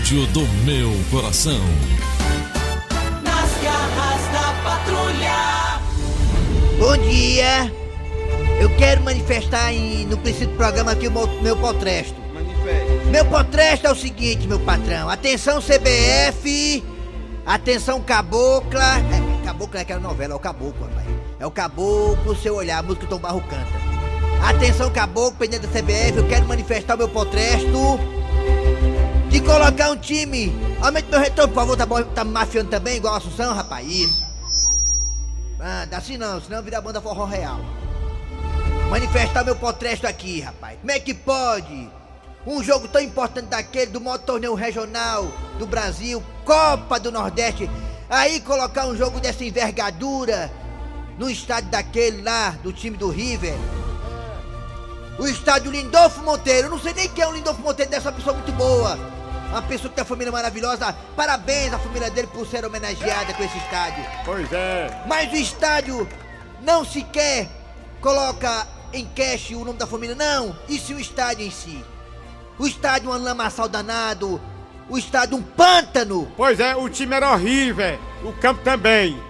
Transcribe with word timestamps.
rádio 0.00 0.26
do 0.28 0.40
meu 0.64 0.90
coração. 1.10 1.60
Nas 3.22 3.62
garras 3.62 4.32
da 4.32 4.54
patrulha. 4.64 5.80
Bom 6.78 6.96
dia. 6.96 7.70
Eu 8.58 8.74
quero 8.76 9.02
manifestar 9.02 9.74
em, 9.74 10.06
no 10.06 10.16
princípio 10.16 10.48
do 10.48 10.56
programa 10.56 10.92
aqui 10.92 11.06
o 11.06 11.10
meu, 11.10 11.26
meu 11.42 11.56
potresto. 11.56 12.14
Meu 13.10 13.26
potresto 13.26 13.88
é 13.88 13.92
o 13.92 13.94
seguinte, 13.94 14.48
meu 14.48 14.58
patrão. 14.60 15.10
Atenção 15.10 15.60
CBF. 15.60 16.82
Atenção 17.44 18.00
Cabocla. 18.00 18.96
É, 18.96 19.44
cabocla 19.44 19.80
é 19.80 19.82
aquela 19.82 20.00
novela, 20.00 20.32
é 20.32 20.36
o 20.36 20.40
Caboclo, 20.40 20.86
rapaz. 20.86 21.06
É 21.38 21.46
o 21.46 21.50
Caboclo, 21.50 22.34
seu 22.36 22.54
olhar, 22.54 22.78
a 22.78 22.82
música 22.82 23.04
que 23.04 23.10
Tom 23.10 23.18
Barro 23.18 23.42
canta. 23.42 24.48
Atenção 24.48 24.90
Caboclo, 24.90 25.36
pendente 25.38 25.66
da 25.66 25.68
CBF, 25.68 26.16
eu 26.16 26.26
quero 26.26 26.48
manifestar 26.48 26.94
o 26.94 26.98
meu 26.98 27.08
potresto 27.08 28.00
de 29.40 29.46
colocar 29.46 29.90
um 29.90 29.96
time. 29.96 30.52
Aumente 30.82 31.08
meu 31.10 31.20
retorno, 31.20 31.52
por 31.52 31.60
favor, 31.60 31.76
tá, 31.76 31.86
bom, 31.86 32.02
tá 32.02 32.24
mafiando 32.24 32.70
também, 32.70 32.96
igual 32.96 33.14
a 33.14 33.16
Assunção, 33.16 33.54
rapaz? 33.54 33.86
Isso. 33.88 34.22
Anda, 35.60 35.96
assim 35.96 36.16
não, 36.16 36.40
senão 36.40 36.62
vira 36.62 36.80
banda 36.80 37.00
forró 37.00 37.24
real. 37.24 37.60
Manifestar 38.90 39.44
meu 39.44 39.56
potresto 39.56 40.06
aqui, 40.06 40.40
rapaz. 40.40 40.78
Como 40.80 40.90
é 40.90 40.98
que 40.98 41.14
pode? 41.14 41.90
Um 42.46 42.62
jogo 42.62 42.88
tão 42.88 43.00
importante 43.00 43.46
daquele, 43.46 43.90
do 43.90 44.00
maior 44.00 44.18
torneio 44.18 44.54
regional 44.54 45.30
do 45.58 45.66
Brasil, 45.66 46.22
Copa 46.44 46.98
do 46.98 47.12
Nordeste, 47.12 47.70
aí 48.08 48.40
colocar 48.40 48.86
um 48.86 48.96
jogo 48.96 49.20
dessa 49.20 49.44
envergadura 49.44 50.50
no 51.18 51.28
estádio 51.28 51.70
daquele 51.70 52.22
lá, 52.22 52.50
do 52.62 52.72
time 52.72 52.96
do 52.96 53.10
River. 53.10 53.54
O 55.18 55.28
estádio 55.28 55.70
Lindolfo 55.70 56.22
Monteiro. 56.22 56.68
Eu 56.68 56.70
não 56.70 56.80
sei 56.80 56.94
nem 56.94 57.08
quem 57.10 57.22
é 57.22 57.28
o 57.28 57.32
Lindolfo 57.32 57.60
Monteiro, 57.60 57.90
dessa 57.90 58.10
pessoa 58.10 58.34
muito 58.34 58.52
boa. 58.52 58.98
Uma 59.50 59.62
pessoa 59.62 59.88
que 59.88 59.96
tem 59.96 60.02
uma 60.02 60.08
família 60.08 60.32
maravilhosa. 60.32 60.94
Parabéns 61.16 61.72
à 61.72 61.78
família 61.78 62.08
dele 62.08 62.28
por 62.28 62.46
ser 62.46 62.64
homenageada 62.64 63.34
com 63.34 63.42
esse 63.42 63.58
estádio. 63.58 64.04
Pois 64.24 64.52
é. 64.52 65.02
Mas 65.06 65.32
o 65.32 65.36
estádio 65.36 66.08
não 66.62 66.84
sequer 66.84 67.48
coloca 68.00 68.66
em 68.92 69.04
cash 69.06 69.50
o 69.50 69.64
nome 69.64 69.78
da 69.78 69.86
família, 69.86 70.14
não. 70.14 70.56
E 70.68 70.78
se 70.78 70.94
o 70.94 71.00
estádio 71.00 71.44
em 71.44 71.50
si? 71.50 71.84
O 72.58 72.66
estádio 72.66 73.12
é 73.12 73.16
um 73.16 73.22
lamaçal 73.22 73.68
danado. 73.68 74.40
O 74.88 74.96
estádio 74.96 75.36
um 75.36 75.42
pântano. 75.42 76.30
Pois 76.36 76.60
é, 76.60 76.76
o 76.76 76.88
time 76.88 77.14
era 77.16 77.32
horrível. 77.32 77.98
O 78.22 78.32
campo 78.34 78.62
também. 78.62 79.20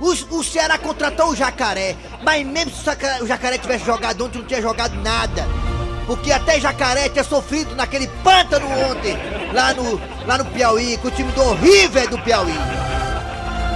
O, 0.00 0.10
o 0.10 0.44
Ceará 0.44 0.76
contratou 0.76 1.30
o 1.30 1.36
Jacaré, 1.36 1.96
mas 2.22 2.44
mesmo 2.44 2.72
se 2.72 3.22
o 3.22 3.26
Jacaré 3.26 3.58
tivesse 3.58 3.84
jogado 3.84 4.24
ontem, 4.24 4.38
não 4.38 4.46
tinha 4.46 4.60
jogado 4.60 4.94
nada. 4.96 5.46
Porque 6.06 6.30
até 6.32 6.60
Jacaré 6.60 7.08
tinha 7.08 7.24
sofrido 7.24 7.74
naquele 7.74 8.06
pântano 8.22 8.66
ontem, 8.90 9.16
lá 9.52 9.72
no, 9.72 10.00
lá 10.26 10.38
no 10.38 10.44
Piauí, 10.46 10.98
com 10.98 11.08
o 11.08 11.10
time 11.10 11.32
do 11.32 11.42
horrível 11.42 12.08
do 12.08 12.18
Piauí. 12.18 12.54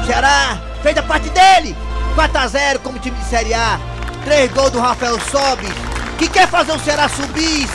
O 0.03 0.07
Ceará 0.07 0.61
fez 0.83 0.97
a 0.97 1.03
parte 1.03 1.31
dele, 1.31 1.75
4x0 2.15 2.79
como 2.81 2.99
time 2.99 3.17
de 3.17 3.25
Série 3.25 3.55
A, 3.55 3.81
3 4.25 4.53
gols 4.53 4.71
do 4.73 4.81
Rafael 4.81 5.19
Sobis, 5.31 5.73
que 6.19 6.29
quer 6.29 6.49
fazer 6.49 6.73
o 6.73 6.79
Ceará 6.81 7.09
subir, 7.09 7.67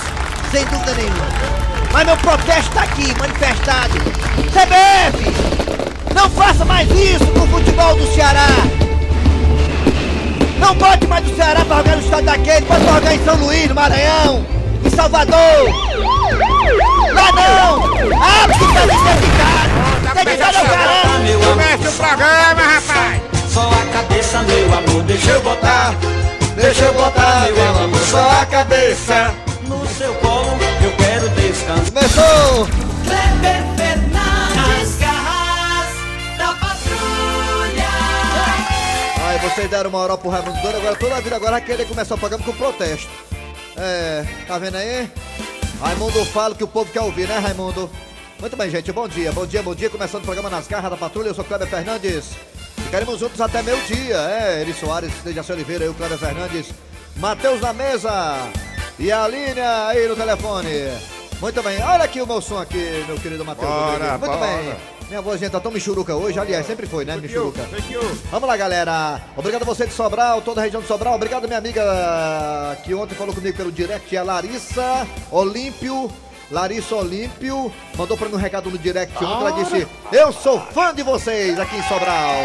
sem 0.51 0.65
dúvida 0.65 0.93
nenhuma. 0.93 1.27
Mas 1.91 2.05
meu 2.05 2.17
protesto 2.17 2.69
está 2.69 2.83
aqui, 2.83 3.13
manifestado. 3.19 3.93
CBF, 4.51 6.13
não 6.13 6.29
faça 6.29 6.65
mais 6.65 6.89
isso 6.89 7.25
com 7.27 7.41
o 7.41 7.47
futebol 7.47 7.95
do 7.95 8.05
Ceará. 8.13 8.47
Não 10.59 10.75
bote 10.75 11.07
mais 11.07 11.29
o 11.29 11.35
Ceará 11.35 11.65
para 11.65 11.77
jogar 11.77 11.95
no 11.95 12.03
estado 12.03 12.25
daquele, 12.25 12.65
pode 12.65 12.85
jogar 12.85 13.15
em 13.15 13.25
São 13.25 13.35
Luís, 13.35 13.67
no 13.67 13.75
Maranhão, 13.75 14.45
em 14.85 14.89
Salvador. 14.89 15.37
Lá 17.13 17.31
não! 17.31 17.83
Ah, 18.21 18.47
porque 18.47 18.73
tá 18.73 18.85
desdedicado! 18.85 20.23
Dedicado 20.25 20.57
ao 20.57 20.65
caramba! 20.65 21.03
Comece 21.45 21.87
o 21.87 21.91
programa, 21.91 22.61
rapaz. 22.61 23.21
Só 23.49 23.69
a 23.69 23.93
cabeça, 23.93 24.39
meu 24.43 24.73
amor, 24.77 25.03
deixa 25.03 25.31
eu 25.31 25.41
botar. 25.41 25.93
Deixa 26.55 26.85
eu 26.85 26.93
botar, 26.93 27.47
meu 27.53 27.83
amor, 27.83 27.99
só 27.99 28.41
a 28.41 28.45
cabeça. 28.45 29.33
No 29.67 29.85
seu 29.87 30.13
colo, 30.15 30.57
eu 30.83 30.91
quero 30.97 31.29
descansar. 31.29 31.91
Começou! 31.93 32.82
Vocês 39.53 39.69
deram 39.69 39.89
uma 39.91 39.99
hora 39.99 40.17
pro 40.17 40.29
Raimundo 40.29 40.59
Doido, 40.61 40.77
agora 40.77 40.95
toda 40.95 41.15
a 41.15 41.19
vida 41.19 41.35
agora 41.35 41.51
vai 41.51 41.61
querer 41.61 41.87
começar 41.87 42.15
o 42.15 42.17
programa 42.17 42.43
com 42.43 42.53
protesto. 42.53 43.09
É, 43.77 44.25
tá 44.47 44.57
vendo 44.57 44.77
aí? 44.77 45.07
Raimundo 45.79 46.25
fala 46.25 46.55
que 46.55 46.63
o 46.63 46.67
povo 46.67 46.91
quer 46.91 47.01
ouvir, 47.01 47.27
né, 47.27 47.37
Raimundo? 47.37 47.87
Muito 48.39 48.57
bem, 48.57 48.71
gente, 48.71 48.91
bom 48.91 49.07
dia, 49.07 49.31
bom 49.31 49.45
dia, 49.45 49.61
bom 49.61 49.75
dia. 49.75 49.91
Começando 49.91 50.23
o 50.23 50.25
programa 50.25 50.49
Nas 50.49 50.67
Garras 50.67 50.89
da 50.89 50.97
Patrulha, 50.97 51.27
eu 51.27 51.35
sou 51.35 51.45
Kleber 51.45 51.67
Fernandes. 51.67 52.31
Ficaremos 52.77 53.19
juntos 53.19 53.39
até 53.39 53.61
meio 53.61 53.79
dia, 53.83 54.17
é, 54.17 54.61
Eri 54.61 54.73
Soares, 54.73 55.13
Dejaci 55.23 55.51
Oliveira, 55.51 55.85
eu, 55.85 55.93
Kleber 55.93 56.17
Fernandes, 56.17 56.71
Matheus 57.17 57.61
na 57.61 57.73
mesa 57.73 58.11
e 58.97 59.11
a 59.11 59.27
linha 59.27 59.87
aí 59.87 60.07
no 60.07 60.15
telefone. 60.15 60.69
Muito 61.39 61.61
bem, 61.61 61.79
olha 61.83 62.05
aqui 62.05 62.19
o 62.21 62.25
meu 62.25 62.41
som 62.41 62.57
aqui, 62.57 63.03
meu 63.05 63.17
querido 63.17 63.45
Matheus. 63.45 63.69
Muito 63.69 64.25
bora. 64.25 64.39
bem. 64.39 64.92
Minha 65.09 65.21
vozinha 65.21 65.49
tá 65.49 65.59
tão 65.59 65.71
michuruca 65.71 66.15
hoje, 66.15 66.39
aliás, 66.39 66.65
sempre 66.65 66.87
foi, 66.87 67.05
né, 67.05 67.15
michuruca. 67.17 67.61
Vamos 68.31 68.47
lá, 68.47 68.57
galera. 68.57 69.21
Obrigado 69.37 69.61
a 69.61 69.65
você 69.65 69.85
de 69.85 69.93
Sobral, 69.93 70.41
toda 70.41 70.61
a 70.61 70.63
região 70.63 70.81
de 70.81 70.87
Sobral. 70.87 71.13
Obrigado, 71.15 71.45
minha 71.47 71.59
amiga 71.59 71.83
que 72.83 72.93
ontem 72.93 73.13
falou 73.15 73.33
comigo 73.33 73.55
pelo 73.55 73.71
direct, 73.71 74.15
a 74.17 74.23
Larissa 74.23 75.07
Olímpio. 75.31 76.11
Larissa 76.51 76.95
Olímpio 76.95 77.71
mandou 77.95 78.17
pra 78.17 78.27
mim 78.29 78.35
um 78.35 78.39
recado 78.39 78.69
no 78.69 78.77
direct 78.77 79.15
ontem. 79.23 79.47
Ela 79.47 79.51
disse: 79.51 79.87
Eu 80.11 80.31
sou 80.31 80.59
fã 80.59 80.93
de 80.93 81.01
vocês 81.03 81.59
aqui 81.59 81.75
em 81.77 81.83
Sobral. 81.83 82.35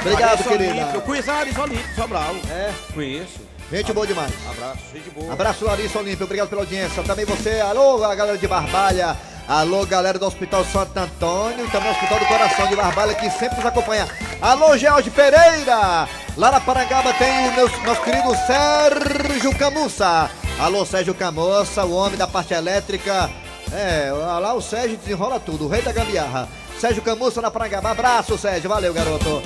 Obrigado, 0.00 0.30
Larissa 0.30 0.48
querida. 0.48 0.72
Olímpio. 0.74 0.94
Eu 0.94 1.00
conheço 1.02 1.30
a 1.30 1.34
Larissa 1.34 1.62
Olímpio, 1.62 1.94
Sobral. 1.94 2.34
É, 2.50 2.72
Conheço. 2.92 3.40
gente 3.70 3.92
boa 3.92 4.06
demais. 4.06 4.32
Abraço, 4.50 4.78
gente 4.92 5.10
boa. 5.10 5.32
Abraço, 5.32 5.64
Larissa 5.64 5.98
Olímpio. 5.98 6.24
Obrigado 6.24 6.48
pela 6.48 6.62
audiência. 6.62 7.02
Também 7.04 7.24
você, 7.24 7.60
alô, 7.60 8.02
a 8.04 8.14
galera 8.14 8.36
de 8.38 8.46
Barbalha. 8.46 9.16
Alô, 9.46 9.84
galera 9.84 10.18
do 10.18 10.26
Hospital 10.26 10.64
Santo 10.64 10.96
Antônio. 10.98 11.68
Também 11.70 11.88
o 11.88 11.92
Hospital 11.92 12.18
do 12.18 12.26
Coração 12.26 12.66
de 12.66 12.76
Barbalha, 12.76 13.14
que 13.14 13.28
sempre 13.30 13.56
nos 13.56 13.66
acompanha. 13.66 14.08
Alô, 14.40 14.76
George 14.76 15.10
Pereira. 15.10 16.08
Lá 16.36 16.50
na 16.50 16.60
Parangaba 16.60 17.12
tem 17.14 17.48
o 17.48 17.52
meu, 17.52 17.68
nosso 17.84 18.00
querido 18.02 18.34
Sérgio 18.46 19.54
Camussa. 19.56 20.30
Alô, 20.58 20.84
Sérgio 20.86 21.14
Camussa, 21.14 21.84
o 21.84 21.92
homem 21.94 22.16
da 22.16 22.26
parte 22.26 22.54
elétrica. 22.54 23.30
É, 23.72 24.10
lá 24.12 24.54
o 24.54 24.62
Sérgio 24.62 24.96
desenrola 24.96 25.38
tudo, 25.38 25.66
o 25.66 25.68
rei 25.68 25.82
da 25.82 25.92
gambiarra. 25.92 26.48
Sérgio 26.78 27.02
Camussa 27.02 27.42
na 27.42 27.50
Parangaba. 27.50 27.90
Abraço, 27.90 28.38
Sérgio. 28.38 28.70
Valeu, 28.70 28.94
garoto. 28.94 29.42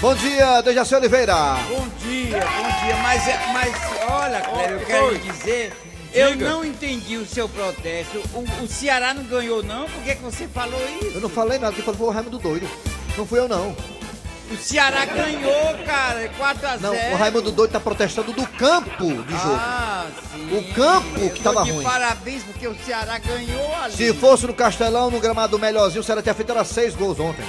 Bom 0.00 0.14
dia, 0.14 0.60
Dejaci 0.60 0.94
Oliveira. 0.94 1.34
Bom 1.68 1.86
dia, 1.98 2.40
bom 2.40 2.84
dia. 2.84 2.96
Mas, 3.02 3.26
é- 3.26 3.40
mas 3.54 3.74
olha, 4.10 4.40
Cléber, 4.42 4.70
eu 4.80 4.86
quero 4.86 5.18
dizer, 5.18 5.72
eu 6.14 6.30
Diga. 6.30 6.48
não 6.48 6.64
entendi 6.64 7.16
o 7.16 7.26
seu 7.26 7.48
protesto. 7.48 8.22
O, 8.32 8.64
o 8.64 8.68
Ceará 8.68 9.12
não 9.12 9.24
ganhou, 9.24 9.62
não? 9.62 9.84
Por 9.88 10.02
que, 10.02 10.14
que 10.14 10.22
você 10.22 10.46
falou 10.46 10.80
isso? 11.02 11.16
Eu 11.16 11.20
não 11.20 11.28
falei 11.28 11.58
nada, 11.58 11.74
que 11.74 11.82
falou 11.82 11.98
foi 11.98 12.06
o 12.06 12.10
Raimundo 12.10 12.38
doido. 12.38 12.68
Não 13.16 13.26
fui 13.26 13.38
eu, 13.38 13.48
não. 13.48 13.76
O 14.50 14.56
Ceará 14.56 15.04
ganhou, 15.06 15.74
cara, 15.84 16.30
4x0. 16.38 16.80
Não, 16.80 16.94
o 17.12 17.16
Raimundo 17.16 17.50
doido 17.50 17.72
tá 17.72 17.80
protestando 17.80 18.32
do 18.32 18.46
campo 18.46 19.06
de 19.06 19.32
jogo. 19.32 19.56
Ah, 19.58 20.06
sim. 20.32 20.56
O 20.56 20.74
campo 20.74 21.30
que 21.30 21.38
Eu 21.38 21.42
tava 21.42 21.62
ruim. 21.64 21.82
parabéns, 21.82 22.42
porque 22.44 22.68
o 22.68 22.76
Ceará 22.84 23.18
ganhou 23.18 23.74
ali. 23.76 23.96
Se 23.96 24.12
fosse 24.14 24.46
no 24.46 24.54
Castelão, 24.54 25.10
no 25.10 25.18
gramado 25.18 25.58
melhorzinho, 25.58 26.02
o 26.02 26.04
Ceará 26.04 26.22
tinha 26.22 26.34
feito 26.34 26.52
era 26.52 26.64
seis 26.64 26.94
gols 26.94 27.18
ontem. 27.18 27.44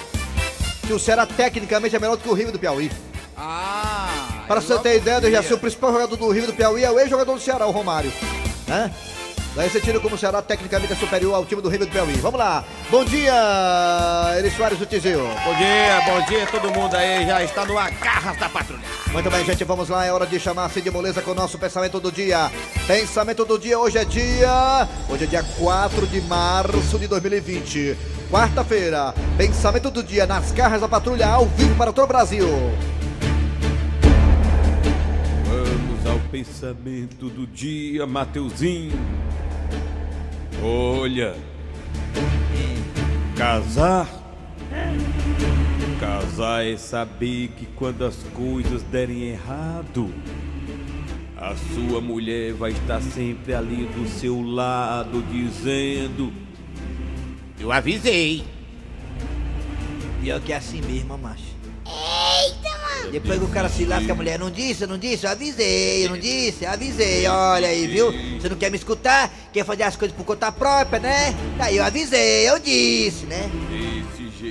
Que 0.87 0.93
o 0.93 0.99
Ceará 0.99 1.25
tecnicamente 1.25 1.95
é 1.95 1.99
melhor 1.99 2.15
do 2.15 2.23
que 2.23 2.29
o 2.29 2.33
Rio 2.33 2.51
do 2.51 2.57
Piauí. 2.57 2.91
Ah. 3.37 4.43
Para 4.47 4.61
você 4.61 4.77
ter 4.79 4.97
ideia, 4.97 5.19
o 5.53 5.57
principal 5.57 5.91
jogador 5.91 6.15
do 6.15 6.31
Rio 6.31 6.47
do 6.47 6.53
Piauí 6.53 6.83
é 6.83 6.91
o 6.91 6.99
ex-jogador 6.99 7.35
do 7.35 7.41
Ceará, 7.41 7.67
o 7.67 7.71
Romário. 7.71 8.11
Né? 8.67 8.91
Daí 9.55 9.69
você 9.69 9.79
tira 9.79 10.01
como 10.01 10.15
o 10.15 10.17
Ceará 10.17 10.41
tecnicamente 10.41 10.91
é 10.91 10.95
superior 10.97 11.33
ao 11.33 11.45
time 11.45 11.61
do 11.61 11.69
Rio 11.69 11.79
do 11.79 11.87
Piauí. 11.87 12.15
Vamos 12.15 12.37
lá. 12.37 12.61
Bom 12.91 13.05
dia, 13.05 13.33
Eri 14.38 14.51
Soares 14.51 14.77
do 14.77 14.85
Tizil. 14.85 15.19
Bom 15.19 15.56
dia, 15.56 16.01
bom 16.06 16.25
dia 16.25 16.45
todo 16.47 16.71
mundo 16.71 16.94
aí. 16.94 17.25
Já 17.25 17.41
está 17.41 17.65
no 17.65 17.77
Agarras 17.77 18.38
da 18.38 18.50
Patrulha. 18.50 18.83
Muito 19.13 19.31
bem, 19.31 19.45
gente, 19.45 19.63
vamos 19.63 19.88
lá. 19.88 20.06
É 20.06 20.12
hora 20.12 20.25
de 20.25 20.38
chamar 20.41 20.69
Cid 20.69 20.91
Moleza 20.91 21.21
com 21.21 21.31
o 21.31 21.35
nosso 21.35 21.57
pensamento 21.57 22.01
do 22.01 22.12
dia. 22.12 22.51
Pensamento 22.85 23.45
do 23.45 23.57
dia, 23.57 23.79
hoje 23.79 23.97
é 23.97 24.03
dia. 24.03 24.89
Hoje 25.07 25.23
é 25.23 25.27
dia 25.27 25.45
4 25.57 26.06
de 26.07 26.19
março 26.19 27.00
de 27.00 27.07
2020. 27.07 27.97
Quarta-feira. 28.29 29.13
Pensamento 29.38 29.89
do 29.89 30.03
dia 30.03 30.25
nas 30.25 30.51
garras 30.51 30.81
da 30.81 30.89
patrulha 30.89 31.27
ao 31.27 31.45
vivo 31.45 31.73
para 31.75 31.94
todo 31.94 32.03
o 32.03 32.07
Brasil. 32.07 32.45
Ao 36.15 36.21
pensamento 36.29 37.29
do 37.29 37.45
dia, 37.45 38.07
Mateuzinho. 38.07 38.97
Olha. 40.63 41.35
Casar. 43.35 44.07
Casar 46.00 46.65
é 46.65 46.77
saber 46.77 47.50
que 47.50 47.65
quando 47.65 48.06
as 48.06 48.15
coisas 48.33 48.81
derem 48.83 49.23
errado, 49.23 50.13
a 51.38 51.53
sua 51.56 52.00
mulher 52.00 52.53
vai 52.53 52.71
estar 52.71 53.01
sempre 53.01 53.53
ali 53.53 53.85
do 53.85 54.07
seu 54.07 54.41
lado, 54.41 55.21
dizendo: 55.23 56.31
Eu 57.59 57.71
avisei. 57.71 58.45
Pior 60.21 60.39
que 60.39 60.53
é 60.53 60.56
assim 60.56 60.81
mesmo, 60.81 61.18
macho. 61.18 61.55
Depois 63.12 63.40
que 63.40 63.46
o 63.46 63.50
cara 63.50 63.69
se 63.69 63.86
lasca, 63.86 64.12
a 64.12 64.16
mulher 64.16 64.38
não 64.40 64.50
disse, 64.50 64.86
não 64.86 64.98
disse, 64.98 65.25
eu 65.25 65.31
avisei, 65.31 66.06
eu 66.06 66.10
não 66.10 66.18
disse, 66.18 66.66
avisei, 66.66 67.28
olha 67.28 67.68
aí, 67.68 67.88
viu? 67.88 68.12
Você 68.40 68.50
não 68.50 68.57
quer 68.57 68.69
me 68.69 68.78
escutar, 68.78 69.31
quer 69.54 69.63
fazer 69.66 69.84
as 69.84 69.96
coisas 69.96 70.16
por 70.16 70.25
conta 70.25 70.52
própria, 70.52 71.00
né? 71.00 71.36
Daí 71.57 71.78
eu 71.78 71.84
avisei, 71.84 72.50
eu 72.50 72.60
disse, 72.60 73.25
né? 73.25 73.50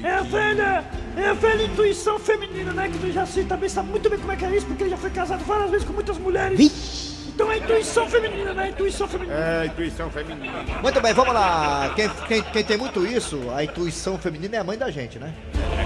É 0.02 0.10
a 0.10 0.22
velha, 0.22 0.84
é 1.16 1.28
a 1.28 1.34
velha 1.34 1.62
intuição 1.64 2.18
feminina, 2.18 2.72
né? 2.72 2.88
Que 2.88 2.98
tu 2.98 3.12
já 3.12 3.26
sei, 3.26 3.44
também 3.44 3.68
sabe 3.68 3.90
muito 3.90 4.08
bem 4.08 4.18
como 4.18 4.32
é 4.32 4.36
que 4.36 4.44
é 4.44 4.56
isso, 4.56 4.66
porque 4.66 4.82
ele 4.82 4.90
já 4.90 4.96
foi 4.96 5.10
casado 5.10 5.44
várias 5.44 5.70
vezes 5.70 5.86
com 5.86 5.92
muitas 5.92 6.18
mulheres. 6.18 7.14
Então 7.34 7.50
é 7.50 7.58
intuição 7.58 8.08
feminina, 8.08 8.54
né? 8.54 8.70
Intuição 8.70 9.08
feminina. 9.08 9.36
É, 9.36 9.66
intuição 9.66 10.08
feminina. 10.08 10.64
Muito 10.80 11.00
bem, 11.00 11.12
vamos 11.12 11.34
lá. 11.34 11.92
Quem, 11.96 12.08
quem, 12.28 12.42
quem 12.42 12.64
tem 12.64 12.76
muito 12.76 13.04
isso, 13.04 13.40
a 13.54 13.64
intuição 13.64 14.16
feminina 14.16 14.56
é 14.56 14.58
a 14.60 14.64
mãe 14.64 14.78
da 14.78 14.88
gente, 14.90 15.18
né? 15.18 15.34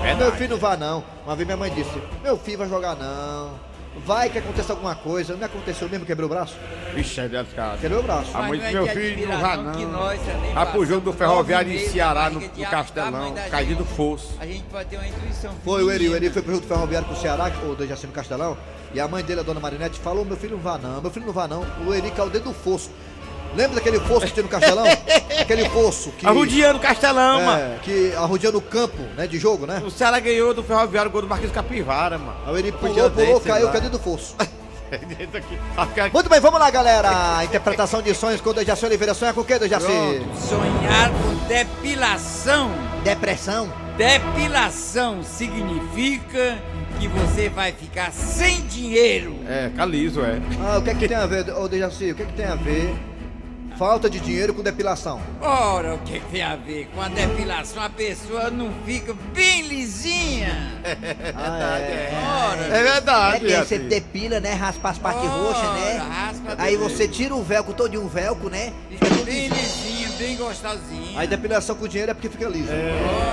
Meu 0.02 0.32
filho 0.32 0.50
não 0.50 0.58
vá 0.58 0.76
não. 0.76 1.04
Uma 1.24 1.36
vez 1.36 1.46
minha 1.46 1.56
mãe 1.56 1.70
disse, 1.70 2.02
meu 2.22 2.36
filho 2.36 2.58
vai 2.58 2.68
jogar 2.68 2.96
não. 2.96 3.68
Vai 4.04 4.30
que 4.30 4.38
aconteça 4.38 4.72
alguma 4.72 4.94
coisa. 4.94 5.36
Não 5.36 5.44
aconteceu 5.44 5.88
mesmo, 5.88 6.06
quebrou 6.06 6.26
o 6.26 6.32
braço? 6.32 6.56
Vixe, 6.94 7.20
é 7.20 7.28
casas. 7.28 7.80
Quebrou 7.80 8.00
o 8.00 8.02
braço. 8.02 8.36
A 8.36 8.42
mãe 8.42 8.58
do 8.58 8.64
é 8.64 8.72
meu 8.72 8.86
filho 8.86 9.28
não 9.28 9.40
vá 9.40 9.56
não. 9.56 10.54
Vai 10.54 10.72
pro 10.72 10.86
jogo 10.86 11.00
do 11.00 11.12
Ferroviário 11.12 11.72
em 11.72 11.78
Ceará, 11.88 12.30
no, 12.30 12.40
de 12.40 12.60
no 12.60 12.70
Castelão, 12.70 13.34
caído 13.50 13.76
do 13.76 13.84
fosso. 13.84 14.34
A 14.40 14.46
gente 14.46 14.64
pode 14.64 14.88
ter 14.88 14.96
uma 14.96 15.06
intuição 15.06 15.52
Foi 15.64 15.82
o 15.82 15.90
Eri, 15.90 16.08
o. 16.08 16.16
Eri 16.16 16.30
foi 16.30 16.42
pro 16.42 16.52
Rio 16.52 16.60
do 16.60 16.66
Ferroviário 16.66 17.08
pro 17.08 17.16
Ceará, 17.16 17.52
ou 17.66 17.74
do 17.74 17.86
Jaci 17.86 18.06
no 18.06 18.12
Castelão, 18.12 18.56
e 18.94 19.00
a 19.00 19.08
mãe 19.08 19.22
dele, 19.22 19.40
a 19.40 19.42
dona 19.42 19.60
Marinete, 19.60 19.98
falou, 19.98 20.24
meu 20.24 20.36
filho 20.36 20.56
não 20.56 20.62
vá 20.62 20.78
não, 20.78 21.00
meu 21.00 21.10
filho 21.10 21.26
não 21.26 21.32
vá 21.32 21.46
não. 21.46 21.64
O 21.86 21.94
Eri 21.94 22.10
caiu 22.10 22.30
dentro 22.30 22.50
do 22.50 22.54
fosso. 22.54 22.90
Lembra 23.54 23.76
daquele 23.76 24.00
fosso 24.00 24.26
que 24.26 24.32
tinha 24.32 24.42
no 24.42 24.48
Castelão? 24.48 24.84
Aquele 25.40 25.68
fosso 25.68 26.10
que... 26.10 26.26
Arrudiando 26.26 26.78
o 26.78 26.82
Castelão, 26.82 27.40
mano. 27.44 27.74
É, 27.74 27.78
que 27.82 28.12
arrodeando 28.14 28.58
o 28.58 28.62
campo, 28.62 29.02
né, 29.16 29.26
de 29.26 29.38
jogo, 29.38 29.66
né? 29.66 29.82
O 29.84 29.90
Ceará 29.90 30.20
ganhou 30.20 30.52
do 30.52 30.62
Ferroviário 30.62 31.08
o 31.08 31.12
gol 31.12 31.22
do 31.22 31.28
Marquinhos 31.28 31.52
Capivara, 31.52 32.18
mano. 32.18 32.36
Aí 32.46 32.58
ele 32.58 32.72
pulou, 32.72 33.10
pulou, 33.10 33.40
caiu, 33.40 33.68
caiu 33.70 33.90
do 33.90 33.98
fosso. 33.98 34.36
Muito 36.12 36.30
bem, 36.30 36.40
vamos 36.40 36.58
lá, 36.58 36.70
galera. 36.70 37.44
Interpretação 37.44 38.00
de 38.00 38.14
sonhos 38.14 38.40
com 38.40 38.50
o 38.50 38.54
Dejaci 38.54 38.86
Oliveira. 38.86 39.12
Sonha 39.12 39.34
com 39.34 39.42
o 39.42 39.44
quê, 39.44 39.58
Dejaci? 39.58 39.86
Sonhar 39.86 41.10
com 41.10 41.46
depilação. 41.46 42.70
Depressão. 43.04 43.70
Depilação 43.98 45.22
significa 45.22 46.58
que 46.98 47.06
você 47.06 47.48
vai 47.48 47.72
ficar 47.72 48.12
sem 48.12 48.62
dinheiro. 48.62 49.36
É, 49.46 49.70
caliso, 49.76 50.22
é. 50.22 50.40
Ah, 50.64 50.78
o 50.78 50.82
que 50.82 50.90
é 50.90 50.94
que 50.94 51.06
tem 51.06 51.16
a 51.16 51.26
ver, 51.26 51.50
ô 51.54 51.68
Dejaci, 51.68 52.12
o 52.12 52.14
que 52.14 52.22
é 52.22 52.26
que 52.26 52.32
tem 52.32 52.46
a 52.46 52.54
ver 52.54 52.94
falta 53.78 54.10
de 54.10 54.19
dinheiro 54.19 54.52
com 54.52 54.62
depilação? 54.62 55.20
Ora, 55.40 55.94
o 55.94 55.98
que, 55.98 56.19
que 56.19 56.26
tem 56.32 56.42
a 56.42 56.56
ver 56.56 56.88
com 56.92 57.00
a 57.00 57.08
depilação? 57.08 57.82
A 57.82 57.88
pessoa 57.88 58.50
não 58.50 58.72
fica 58.84 59.14
bem 59.32 59.62
lisinha. 59.62 60.76
Ah, 61.36 61.78
é. 61.78 62.10
Ora, 62.50 62.62
É 62.76 62.80
É 62.80 62.82
verdade, 62.82 63.44
que 63.46 63.54
aí 63.54 63.64
você 63.64 63.78
depila, 63.78 64.40
né? 64.40 64.52
Raspa 64.54 64.90
as 64.90 64.98
partes 64.98 65.22
Ora, 65.25 65.30
roxas, 65.38 65.70
né? 65.75 65.96
raspa 65.98 66.54
Aí 66.58 66.76
você 66.76 67.06
tira 67.06 67.34
o 67.34 67.42
velcro, 67.42 67.75
todo 67.75 67.90
de 67.90 67.98
um 67.98 68.08
velcro, 68.08 68.48
né? 68.50 68.72
fica 68.90 69.25
bem 69.25 69.48
lisinha, 69.48 70.08
bem 70.19 70.36
gostosinha. 70.36 71.19
Aí 71.20 71.26
depilação 71.28 71.76
com 71.76 71.86
dinheiro 71.86 72.10
é 72.10 72.14
porque 72.14 72.28
fica 72.31 72.48
liso. 72.48 72.70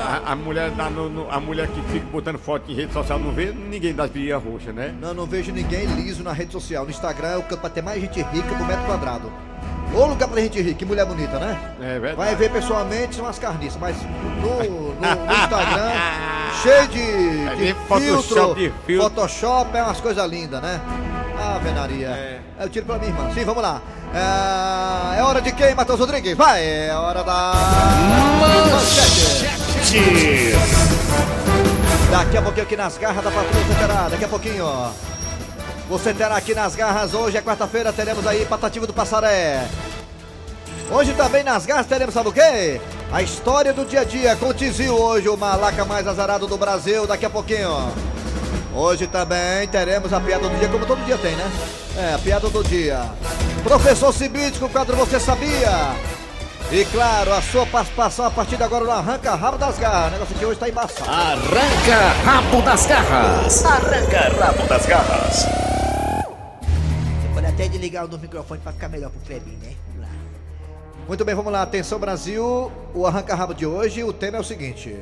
A, 0.06 0.32
a 0.34 0.36
mulher 0.36 0.70
dá 0.72 0.90
no- 0.90 1.10
no- 1.10 1.32
a 1.32 1.40
mulher 1.40 1.68
que 1.68 1.82
fica 1.92 2.06
botando 2.12 2.38
foto 2.38 2.70
em 2.72 2.76
rede 2.76 2.92
social 2.94 3.18
não 3.18 3.32
vê 3.32 3.52
ninguém 3.54 3.94
das 3.94 4.10
vias 4.12 4.42
roxas, 4.44 4.76
né? 4.76 4.94
Não, 5.00 5.14
não 5.14 5.26
vejo 5.26 5.52
ninguém 5.52 5.86
liso 5.86 6.22
na 6.24 6.34
rede 6.34 6.52
social. 6.52 6.84
No 6.84 6.90
Instagram 6.92 7.30
é 7.30 7.38
o 7.38 7.44
canto 7.44 7.62
pra 7.62 7.70
ter 7.70 7.82
mais 7.82 8.02
gente 8.02 8.22
rica 8.22 8.48
por 8.56 8.68
metro 8.68 8.86
quadrado. 8.86 9.32
Ô 9.96 10.06
lugar 10.08 10.28
pra 10.28 10.42
gente 10.42 10.62
rica, 10.62 10.76
que 10.76 10.86
mulher 10.86 11.06
bonita, 11.06 11.40
né? 11.40 11.58
É 11.80 11.94
verdade. 12.00 12.16
Vai 12.18 12.36
ver 12.36 12.52
pessoalmente 12.52 13.16
são 13.16 13.26
as 13.26 13.40
carniças, 13.40 13.80
mas 13.80 13.96
no, 14.42 14.58
no- 14.64 14.94
no 14.96 15.34
Instagram, 15.34 15.92
cheio 16.62 16.88
de, 16.90 17.02
É 17.48 17.56
de 17.56 17.74
Photoshop, 17.88 18.02
filtro, 18.02 18.56
de 18.56 18.74
filtro. 18.86 19.10
Photoshop, 19.10 19.78
é 19.78 19.84
umas 19.84 20.02
coisas 20.02 20.30
lindas, 20.30 20.62
né? 20.62 20.82
Ah, 21.40 21.60
venaria. 21.64 22.08
É. 22.08 22.40
Eu 22.60 22.70
tiro 22.70 22.86
pra 22.86 22.98
minha 22.98 23.10
irmã. 23.10 23.30
Sim, 23.34 23.46
vamos 23.46 23.62
lá. 23.64 23.82
É, 24.14 25.20
é 25.20 25.24
hora 25.24 25.42
de 25.42 25.52
quem, 25.52 25.74
Matheus 25.76 26.00
Rodrigues? 26.00 26.36
Vai, 26.38 26.64
é 26.66 26.94
hora 26.94 27.24
da... 27.24 27.54
Manchete. 28.42 29.46
Daqui 32.12 32.38
a 32.38 32.42
pouquinho 32.42 32.66
aqui 32.66 32.76
nas 32.78 32.98
garras 32.98 33.24
da 33.24 33.32
Patrulha 33.32 34.10
daqui 34.10 34.26
a 34.26 34.28
pouquinho, 34.28 34.66
ó. 34.66 34.90
Você 35.88 36.14
terá 36.14 36.36
aqui 36.36 36.56
nas 36.56 36.76
garras, 36.76 37.14
hoje 37.14 37.38
é 37.38 37.42
quarta-feira, 37.42 37.94
teremos 37.94 38.26
aí 38.26 38.44
Patativa 38.46 38.88
do 38.88 38.94
Passaré. 38.94 39.68
Hoje 40.90 41.14
também 41.14 41.44
nas 41.44 41.66
garras 41.66 41.86
teremos, 41.86 42.14
sabe 42.14 42.30
o 42.30 42.34
quê? 42.34 42.82
A 43.12 43.22
história 43.22 43.72
do 43.72 43.86
dia 43.86 44.02
a 44.02 44.04
dia 44.04 44.36
com 44.36 44.48
o 44.48 44.54
Tizil 44.54 44.96
hoje, 44.96 45.30
o 45.30 45.38
malaca 45.38 45.86
mais 45.86 46.08
azarado 46.08 46.48
do 46.48 46.58
Brasil, 46.58 47.06
daqui 47.06 47.26
a 47.26 47.30
pouquinho, 47.30 47.70
ó. 47.70 47.90
Hoje 48.78 49.06
também 49.08 49.68
teremos 49.68 50.12
a 50.12 50.20
piada 50.20 50.50
do 50.50 50.58
dia, 50.58 50.68
como 50.68 50.86
todo 50.86 51.06
dia 51.06 51.18
tem, 51.18 51.36
né? 51.36 51.52
É, 51.98 52.16
a 52.16 52.20
piada 52.20 52.50
do 52.50 52.64
dia. 52.64 53.00
Professor 53.64 54.12
Cibite 54.12 54.60
com 54.60 54.66
o 54.66 54.70
quadro 54.70 54.98
Você 54.98 55.20
Sabia? 55.20 55.96
E 56.72 56.84
claro, 56.86 57.32
a 57.32 57.42
sua 57.44 57.66
participação 57.66 58.26
a 58.26 58.32
partir 58.32 58.58
de 58.58 58.64
agora 58.64 58.84
no 58.84 58.92
Arranca 58.92 59.36
Rabo 59.36 59.58
das 59.58 59.78
Garras. 59.78 60.10
O 60.10 60.12
negócio 60.14 60.36
aqui 60.36 60.46
hoje 60.46 60.60
tá 60.60 60.68
embaçado. 60.68 61.10
Arranca 61.10 61.98
rabo 62.26 62.62
das 62.64 62.86
garras. 62.88 63.66
Arranca 63.66 64.46
rabo 64.46 64.68
das 64.68 64.86
garras. 64.88 65.75
Até 67.56 67.70
desligar 67.70 68.04
o 68.04 68.08
do 68.10 68.20
microfone 68.20 68.60
pra 68.60 68.74
ficar 68.74 68.90
melhor 68.90 69.10
pro 69.10 69.22
Clebinho, 69.22 69.58
né? 69.60 69.74
Muito 71.08 71.24
bem, 71.24 71.34
vamos 71.34 71.54
lá. 71.54 71.62
Atenção 71.62 71.98
Brasil, 71.98 72.70
o 72.94 73.08
arranca-rabo 73.08 73.54
de 73.54 73.66
hoje, 73.66 74.04
o 74.04 74.12
tema 74.12 74.36
é 74.36 74.42
o 74.42 74.44
seguinte. 74.44 74.94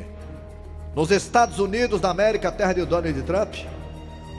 Nos 0.95 1.09
Estados 1.09 1.57
Unidos 1.57 1.99
da 1.99 2.11
América, 2.11 2.51
terra 2.51 2.73
de 2.73 2.85
Donald 2.85 3.19
Trump, 3.23 3.55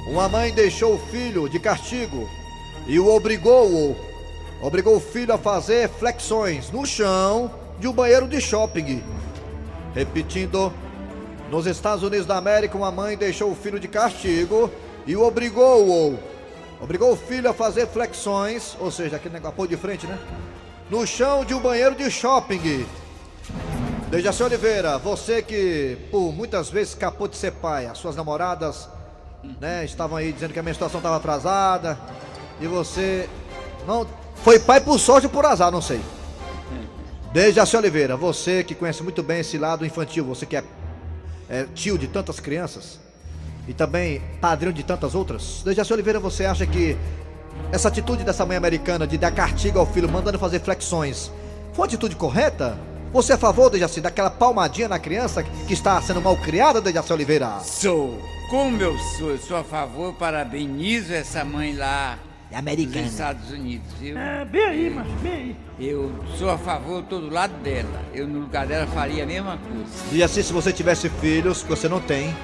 uma 0.07 0.29
mãe 0.29 0.55
deixou 0.55 0.95
o 0.95 0.99
filho 1.09 1.49
de 1.49 1.59
castigo 1.59 2.31
e 2.87 3.01
o 3.01 3.13
obrigou, 3.13 3.97
obrigou 4.63 4.95
o 4.95 5.01
filho 5.01 5.35
a 5.35 5.39
fazer 5.39 5.89
flexões 5.89 6.71
no 6.71 6.87
chão 6.87 7.51
de 7.81 7.89
um 7.89 7.93
banheiro 7.93 8.29
de 8.29 8.41
shopping. 8.41 9.03
Repetindo, 9.93 10.73
nos 11.51 11.67
Estados 11.67 12.05
Unidos 12.05 12.27
da 12.27 12.37
América, 12.37 12.79
uma 12.79 12.93
mãe 12.93 13.17
deixou 13.17 13.51
o 13.51 13.57
filho 13.57 13.81
de 13.81 13.89
castigo 13.89 14.71
e 15.05 15.17
o 15.17 15.27
obrigou, 15.27 16.17
obrigou 16.85 17.13
o 17.13 17.17
filho 17.17 17.49
a 17.49 17.55
fazer 17.55 17.87
flexões, 17.87 18.77
ou 18.79 18.91
seja, 18.91 19.17
aquele 19.17 19.33
negócio 19.33 19.55
apoio 19.55 19.71
de 19.71 19.77
frente, 19.77 20.07
né? 20.07 20.19
no 20.91 21.07
chão 21.07 21.43
de 21.43 21.55
um 21.55 21.61
banheiro 21.61 21.95
de 21.95 22.11
shopping. 22.11 22.87
Dejaci 24.11 24.43
Oliveira, 24.43 24.99
você 24.99 25.41
que 25.41 25.97
por 26.11 26.31
muitas 26.31 26.69
vezes 26.69 26.91
escapou 26.91 27.27
de 27.27 27.37
ser 27.37 27.53
pai, 27.53 27.87
as 27.87 27.97
suas 27.97 28.15
namoradas, 28.15 28.87
né, 29.61 29.85
estavam 29.85 30.19
aí 30.19 30.31
dizendo 30.31 30.53
que 30.53 30.59
a 30.59 30.63
menstruação 30.63 30.99
estava 30.99 31.17
atrasada 31.17 31.99
e 32.61 32.67
você 32.67 33.29
não 33.87 34.07
foi 34.37 34.59
pai 34.59 34.81
por 34.81 34.99
sorte 34.99 35.27
ou 35.27 35.33
por 35.33 35.47
azar, 35.47 35.71
não 35.73 35.81
sei. 35.81 36.03
Dejaci 37.33 37.77
Oliveira, 37.79 38.15
você 38.15 38.63
que 38.63 38.75
conhece 38.75 39.03
muito 39.03 39.23
bem 39.23 39.41
esse 39.41 39.57
lado 39.57 39.87
infantil, 39.87 40.25
você 40.25 40.45
que 40.45 40.57
é, 40.57 40.65
é 41.49 41.67
tio 41.75 41.97
de 41.97 42.09
tantas 42.09 42.39
crianças 42.39 43.04
e 43.69 43.73
também 43.73 44.21
padrinho 44.41 44.73
de 44.73 44.83
tantas 44.83 45.15
outras. 45.15 45.63
Dejaci 45.65 45.93
Oliveira, 45.93 46.21
você 46.21 46.45
acha 46.45 46.67
que 46.67 46.97
essa 47.73 47.89
atitude 47.89 48.25
dessa 48.25 48.45
mãe 48.45 48.57
americana 48.57 49.07
de 49.07 49.17
dar 49.17 49.31
castigo 49.31 49.79
ao 49.79 49.87
filho, 49.87 50.09
mandando 50.09 50.39
fazer 50.39 50.61
flexões, 50.61 51.31
foi 51.73 51.81
uma 51.83 51.87
atitude 51.87 52.17
correta? 52.17 52.79
Você 53.13 53.33
é 53.33 53.35
a 53.37 53.39
favor, 53.39 53.71
Dejaci, 53.71 54.01
daquela 54.01 54.29
palmadinha 54.31 54.89
na 54.89 54.99
criança 54.99 55.43
que 55.43 55.73
está 55.73 56.01
sendo 56.03 56.21
mal 56.21 56.37
criada, 56.37 56.81
Dejaci 56.81 57.13
Oliveira? 57.13 57.61
Sou. 57.61 58.21
Como 58.51 58.81
eu 58.83 58.99
sou, 58.99 59.31
eu 59.31 59.39
sou 59.39 59.57
a 59.57 59.65
favor, 59.65 60.13
parabenizo 60.15 61.15
essa 61.15 61.45
mãe 61.45 61.75
lá 61.75 62.19
É 62.51 62.55
dos 62.55 62.59
americana. 62.59 63.07
Estados 63.07 63.51
Unidos, 63.51 63.87
viu? 63.99 64.19
É, 64.19 64.45
bem 64.45 64.65
aí, 64.65 64.91
macho, 64.91 65.11
bem 65.23 65.33
aí. 65.33 65.57
Eu 65.81 66.13
sou 66.39 66.51
a 66.51 66.59
favor, 66.59 67.03
tô 67.05 67.21
do 67.21 67.31
lado 67.33 67.55
dela. 67.63 68.03
Eu, 68.13 68.29
no 68.29 68.41
lugar 68.41 68.67
dela, 68.67 68.87
faria 68.89 69.23
a 69.23 69.27
mesma 69.27 69.57
coisa. 69.59 69.85
Dejaci, 70.11 70.43
se 70.43 70.53
você 70.53 70.73
tivesse 70.73 71.09
filhos, 71.09 71.63
que 71.63 71.69
você 71.69 71.89
não 71.89 72.01
tem, 72.01 72.37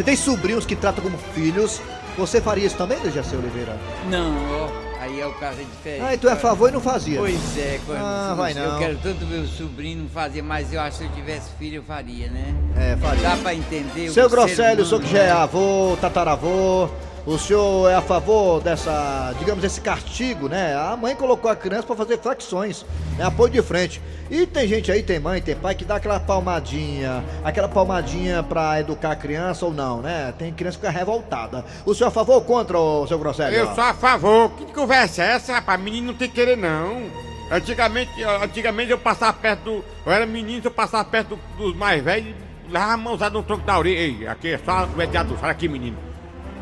você 0.00 0.04
tem 0.04 0.16
sobrinhos 0.16 0.64
que 0.64 0.74
tratam 0.74 1.04
como 1.04 1.18
filhos, 1.34 1.78
você 2.16 2.40
faria 2.40 2.66
isso 2.66 2.76
também, 2.76 2.98
Dejaci 3.00 3.36
Oliveira? 3.36 3.76
Não, 4.08 4.32
ó, 4.62 4.68
aí 4.98 5.20
é 5.20 5.26
o 5.26 5.32
caso 5.34 5.60
é 5.60 5.64
diferente. 5.64 6.02
Ah, 6.02 6.14
então 6.14 6.30
é 6.30 6.32
a 6.32 6.36
favor 6.36 6.70
e 6.70 6.72
não 6.72 6.80
fazia. 6.80 7.18
Pois 7.18 7.58
é, 7.58 7.78
quando 7.84 7.98
Ah, 8.00 8.34
vai 8.34 8.54
não. 8.54 8.62
eu 8.62 8.78
quero 8.78 8.96
tanto 9.02 9.26
ver 9.26 9.40
o 9.40 9.46
sobrinho 9.46 10.04
não 10.04 10.08
fazer, 10.08 10.40
mas 10.40 10.72
eu 10.72 10.80
acho 10.80 10.92
que 11.00 11.04
se 11.04 11.10
eu 11.10 11.14
tivesse 11.14 11.50
filho 11.58 11.76
eu 11.76 11.82
faria, 11.82 12.28
né? 12.30 12.54
É, 12.78 12.96
faria. 12.96 13.22
Dá 13.28 13.36
pra 13.36 13.54
entender 13.54 14.10
Seu 14.10 14.30
Grosselio, 14.30 14.84
o 14.84 14.86
senhor 14.86 15.02
que 15.02 15.10
já 15.12 15.18
é 15.18 15.26
né? 15.26 15.32
avô, 15.32 15.98
tataravô, 16.00 16.88
o 17.26 17.38
senhor 17.38 17.90
é 17.90 17.94
a 17.94 18.00
favor 18.00 18.60
dessa, 18.62 19.34
digamos, 19.38 19.62
esse 19.62 19.80
castigo, 19.80 20.48
né? 20.48 20.74
A 20.74 20.96
mãe 20.96 21.14
colocou 21.14 21.50
a 21.50 21.54
criança 21.56 21.82
para 21.86 21.96
fazer 21.96 22.18
flexões, 22.18 22.84
né? 23.16 23.24
Apoio 23.24 23.52
de 23.52 23.62
frente. 23.62 24.00
E 24.30 24.46
tem 24.46 24.66
gente 24.66 24.90
aí, 24.90 25.02
tem 25.02 25.18
mãe, 25.20 25.42
tem 25.42 25.54
pai 25.56 25.74
que 25.74 25.84
dá 25.84 25.96
aquela 25.96 26.18
palmadinha, 26.20 27.22
aquela 27.44 27.68
palmadinha 27.68 28.42
pra 28.42 28.80
educar 28.80 29.12
a 29.12 29.16
criança 29.16 29.66
ou 29.66 29.72
não, 29.72 30.00
né? 30.00 30.32
Tem 30.38 30.52
criança 30.52 30.78
que 30.78 30.86
fica 30.86 30.98
revoltada. 30.98 31.64
O 31.84 31.94
senhor 31.94 32.06
é 32.06 32.08
a 32.08 32.12
favor 32.12 32.34
ou 32.36 32.40
contra, 32.42 32.78
o 32.78 33.06
seu 33.06 33.18
Grosselio? 33.18 33.58
Eu 33.58 33.74
sou 33.74 33.84
a 33.84 33.92
favor. 33.92 34.50
Que 34.52 34.64
conversa 34.66 35.22
é 35.22 35.32
essa, 35.32 35.52
rapaz? 35.54 35.80
Menino 35.80 36.08
não 36.08 36.14
tem 36.14 36.28
que 36.28 36.34
querer, 36.34 36.56
não. 36.56 37.02
Antigamente, 37.50 38.22
antigamente 38.22 38.92
eu 38.92 38.98
passava 38.98 39.32
perto 39.32 39.62
do. 39.64 39.84
Eu 40.06 40.12
era 40.12 40.24
menino, 40.26 40.62
eu 40.64 40.70
passava 40.70 41.04
perto 41.04 41.36
do- 41.36 41.56
dos 41.56 41.76
mais 41.76 42.02
velhos 42.02 42.34
levava 42.70 42.92
a 42.92 42.96
mãozada 42.96 43.36
no 43.36 43.42
tronco 43.42 43.64
da 43.66 43.76
orelha. 43.78 43.98
Ei, 43.98 44.28
aqui 44.28 44.52
é 44.52 44.58
só 44.58 44.84
o 44.84 45.36
fala 45.36 45.50
aqui, 45.52 45.68
menino. 45.68 46.09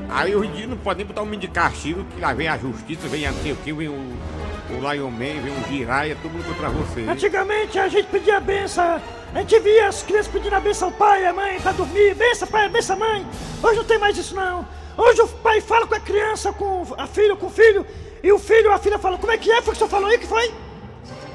Aí 0.08 0.34
hoje 0.34 0.50
em 0.50 0.52
dia 0.52 0.66
não 0.66 0.76
pode 0.76 0.98
nem 0.98 1.06
botar 1.06 1.22
um 1.22 1.26
menino 1.26 1.42
de 1.42 1.48
castigo, 1.48 2.04
que 2.04 2.20
lá 2.20 2.32
vem 2.32 2.48
a 2.48 2.56
justiça, 2.56 3.06
vem 3.08 3.26
a 3.26 3.32
não 3.32 3.42
sei 3.42 3.52
o 3.52 3.56
que, 3.56 3.72
vem 3.72 3.88
o, 3.88 3.92
o 3.92 4.92
Lion 4.92 5.10
Man, 5.10 5.40
vem 5.42 5.52
o 5.52 5.68
Jiraya, 5.68 6.16
todo 6.22 6.32
mundo 6.32 6.46
contra 6.46 6.70
você. 6.70 7.02
Antigamente 7.02 7.78
a 7.78 7.88
gente 7.88 8.06
pedia 8.06 8.40
benção, 8.40 9.00
a 9.34 9.38
gente 9.40 9.58
via 9.60 9.88
as 9.88 10.02
crianças 10.02 10.32
pedindo 10.32 10.54
a 10.54 10.60
benção 10.60 10.88
ao 10.88 10.94
pai 10.94 11.26
à 11.26 11.32
mãe 11.32 11.60
pra 11.60 11.72
dormir, 11.72 12.14
benção 12.14 12.48
pai, 12.48 12.68
benção 12.68 12.98
mãe. 12.98 13.26
Hoje 13.62 13.76
não 13.76 13.84
tem 13.84 13.98
mais 13.98 14.16
isso 14.16 14.34
não. 14.34 14.66
Hoje 14.96 15.20
o 15.20 15.28
pai 15.28 15.60
fala 15.60 15.86
com 15.86 15.94
a 15.94 16.00
criança, 16.00 16.52
com 16.52 16.86
a 16.96 17.06
filha, 17.06 17.36
com 17.36 17.46
o 17.46 17.50
filho, 17.50 17.86
e 18.22 18.32
o 18.32 18.38
filho 18.38 18.72
a 18.72 18.78
filha 18.78 18.98
fala, 18.98 19.18
como 19.18 19.30
é 19.30 19.36
que 19.36 19.50
é? 19.52 19.60
Foi 19.60 19.72
que 19.72 19.72
o 19.72 19.76
senhor 19.76 19.90
falou 19.90 20.08
aí 20.08 20.18
que 20.18 20.26
foi? 20.26 20.52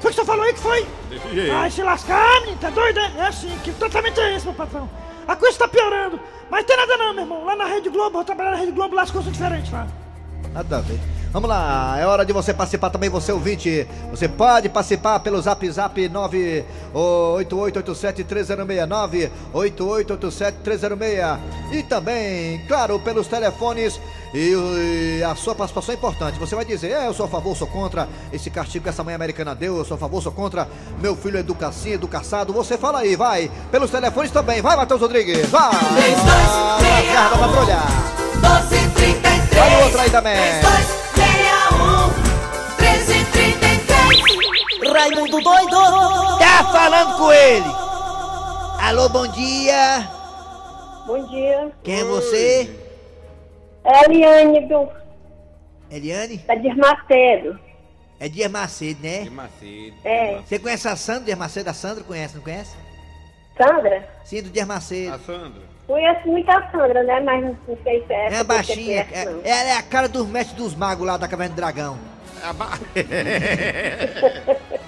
que 0.00 0.08
o 0.10 0.12
senhor 0.12 0.26
falou 0.26 0.44
aí 0.44 0.52
que 0.52 0.60
foi? 0.60 0.86
Desse 1.08 1.28
jeito. 1.32 1.52
Ai, 1.54 1.70
se 1.70 1.82
lascar, 1.82 2.40
menino, 2.40 2.58
tá 2.58 2.70
doido, 2.70 2.98
é? 2.98 3.12
É 3.18 3.26
assim, 3.28 3.56
que 3.62 3.72
tratamento 3.72 4.20
é 4.20 4.34
esse, 4.36 4.44
meu 4.44 4.54
patrão? 4.54 4.90
A 5.26 5.36
coisa 5.36 5.58
tá 5.58 5.68
piorando. 5.68 6.20
Mas 6.50 6.64
tem 6.64 6.76
nada 6.76 6.96
não, 6.96 7.14
meu 7.14 7.24
irmão. 7.24 7.44
Lá 7.44 7.56
na 7.56 7.64
Rede 7.64 7.88
Globo, 7.88 8.20
eu 8.20 8.24
trabalhar 8.24 8.52
na 8.52 8.56
Rede 8.56 8.72
Globo, 8.72 8.94
lá 8.94 9.02
as 9.02 9.10
coisas 9.10 9.24
são 9.24 9.32
diferentes 9.32 9.72
lá. 9.72 9.86
Nada 10.52 10.78
a 10.78 10.80
ver. 10.80 11.00
Vamos 11.32 11.48
lá, 11.48 11.96
é 11.98 12.06
hora 12.06 12.24
de 12.24 12.32
você 12.32 12.54
participar 12.54 12.90
também, 12.90 13.10
você 13.10 13.32
ouvinte. 13.32 13.88
Você 14.12 14.28
pode 14.28 14.68
participar 14.68 15.18
pelo 15.18 15.42
zap 15.42 15.68
zap 15.68 16.08
988873069, 16.94 19.30
88873006. 19.52 21.38
E 21.72 21.82
também, 21.82 22.64
claro, 22.68 23.00
pelos 23.00 23.26
telefones. 23.26 24.00
E, 24.34 25.18
e 25.20 25.22
a 25.22 25.36
sua 25.36 25.54
participação 25.54 25.94
é 25.94 25.96
importante. 25.96 26.36
Você 26.40 26.56
vai 26.56 26.64
dizer, 26.64 26.90
é, 26.90 27.06
eu 27.06 27.14
sou 27.14 27.26
a 27.26 27.28
favor, 27.28 27.56
sou 27.56 27.68
contra 27.68 28.08
esse 28.32 28.50
castigo 28.50 28.82
que 28.82 28.88
essa 28.88 29.04
mãe 29.04 29.14
americana 29.14 29.54
deu, 29.54 29.78
eu 29.78 29.84
sou 29.84 29.94
a 29.94 29.98
favor, 29.98 30.20
sou 30.20 30.32
contra 30.32 30.66
meu 31.00 31.14
filho 31.14 31.38
educacinho, 31.38 31.94
educaçado. 31.94 32.52
Você 32.52 32.76
fala 32.76 32.98
aí, 32.98 33.14
vai. 33.14 33.48
Pelos 33.70 33.92
telefones 33.92 34.32
também, 34.32 34.60
vai, 34.60 34.74
Matheus 34.76 35.00
Rodrigues, 35.00 35.48
vai. 35.50 35.70
Vai, 35.70 37.06
Garra 37.12 37.30
da 37.30 37.38
Patrulha. 37.38 37.78
1233 38.34 39.62
Olha 39.62 39.78
o 39.78 39.82
outro 39.84 40.00
aí 40.00 40.10
também. 40.10 40.34
3261 40.34 42.80
1333 42.80 44.92
Raimundo 44.92 45.40
doido! 45.40 45.76
Tá 46.38 46.64
falando 46.72 47.16
com 47.18 47.32
ele! 47.32 47.66
Alô, 48.80 49.08
bom 49.08 49.28
dia! 49.28 50.10
Bom 51.06 51.24
dia. 51.26 51.70
Quem 51.84 52.00
é 52.00 52.04
você? 52.04 52.83
É 53.84 53.96
a 53.98 54.04
Eliane 54.04 54.66
do, 54.66 54.88
Eliane? 55.90 56.38
da 56.38 56.54
Desmacedo. 56.54 57.58
É 58.18 58.28
Dias 58.28 58.50
Macedo, 58.50 59.00
né? 59.02 59.28
Macedo. 59.30 59.94
É. 60.04 60.38
Você 60.38 60.58
conhece 60.58 60.88
a 60.88 60.96
Sandra 60.96 61.24
Dias 61.24 61.38
Macedo? 61.38 61.68
A 61.70 61.74
Sandra 61.74 62.04
conhece, 62.04 62.36
não 62.36 62.42
conhece? 62.42 62.74
Sandra? 63.58 64.08
Sim, 64.24 64.42
do 64.42 64.50
Dias 64.50 64.66
Macedo. 64.66 65.14
A 65.14 65.18
Sandra. 65.18 65.62
Conheço 65.86 66.28
muito 66.28 66.50
a 66.50 66.70
Sandra, 66.70 67.02
né? 67.02 67.20
Mas 67.20 67.44
não 67.44 67.78
sei 67.82 68.02
se 68.06 68.12
é 68.12 68.16
É 68.16 68.26
essa 68.26 68.26
a 68.26 68.30
que 68.30 68.36
você 68.36 68.44
baixinha, 68.44 69.04
conhece, 69.04 69.28
é- 69.28 69.30
não. 69.30 69.40
ela 69.44 69.68
é 69.68 69.76
a 69.76 69.82
cara 69.82 70.08
dos 70.08 70.26
mestres 70.26 70.56
dos 70.56 70.74
magos 70.74 71.06
lá 71.06 71.16
da 71.18 71.28
Caverna 71.28 71.54
do 71.54 71.56
Dragão. 71.56 71.98
A 72.42 72.52
ba... 72.52 72.70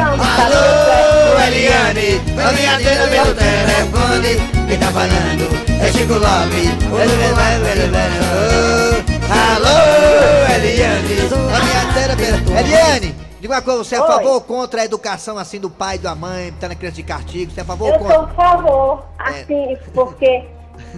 amo, 0.00 0.22
tá 0.22 0.44
Alô, 0.44 1.40
Eliane, 1.46 2.20
a 2.48 2.52
minha 2.52 2.74
atenda 2.76 3.08
pelo 3.08 3.34
telefone. 3.34 4.36
Quem 4.68 4.78
tá 4.78 4.90
falando 4.92 5.65
é 5.80 5.92
Chico 5.92 6.14
Lopes. 6.14 6.68
Alô, 9.30 10.54
Eliane, 10.54 11.14
a 11.52 11.60
minha 11.64 11.82
atenda 11.82 12.16
pelo... 12.16 12.58
Eliane, 12.58 13.14
diga 13.40 13.54
uma 13.54 13.62
coisa, 13.62 13.84
você 13.84 13.94
é 13.96 13.98
a 13.98 14.02
Oi. 14.02 14.08
favor 14.08 14.32
ou 14.34 14.40
contra 14.40 14.82
a 14.82 14.84
educação 14.84 15.38
assim 15.38 15.58
do 15.60 15.68
pai 15.70 15.96
e 15.96 15.98
da 15.98 16.14
mãe, 16.14 16.52
tá 16.60 16.68
na 16.68 16.74
criança 16.74 16.96
de 16.96 17.02
castigo? 17.02 17.50
Você 17.52 17.60
é 17.60 17.62
a 17.62 17.66
favor 17.66 17.88
ou 17.88 17.94
Eu 17.94 18.00
sou 18.00 18.08
contra? 18.08 18.32
a 18.32 18.34
favor, 18.34 19.04
assim, 19.18 19.76
porque 19.92 20.44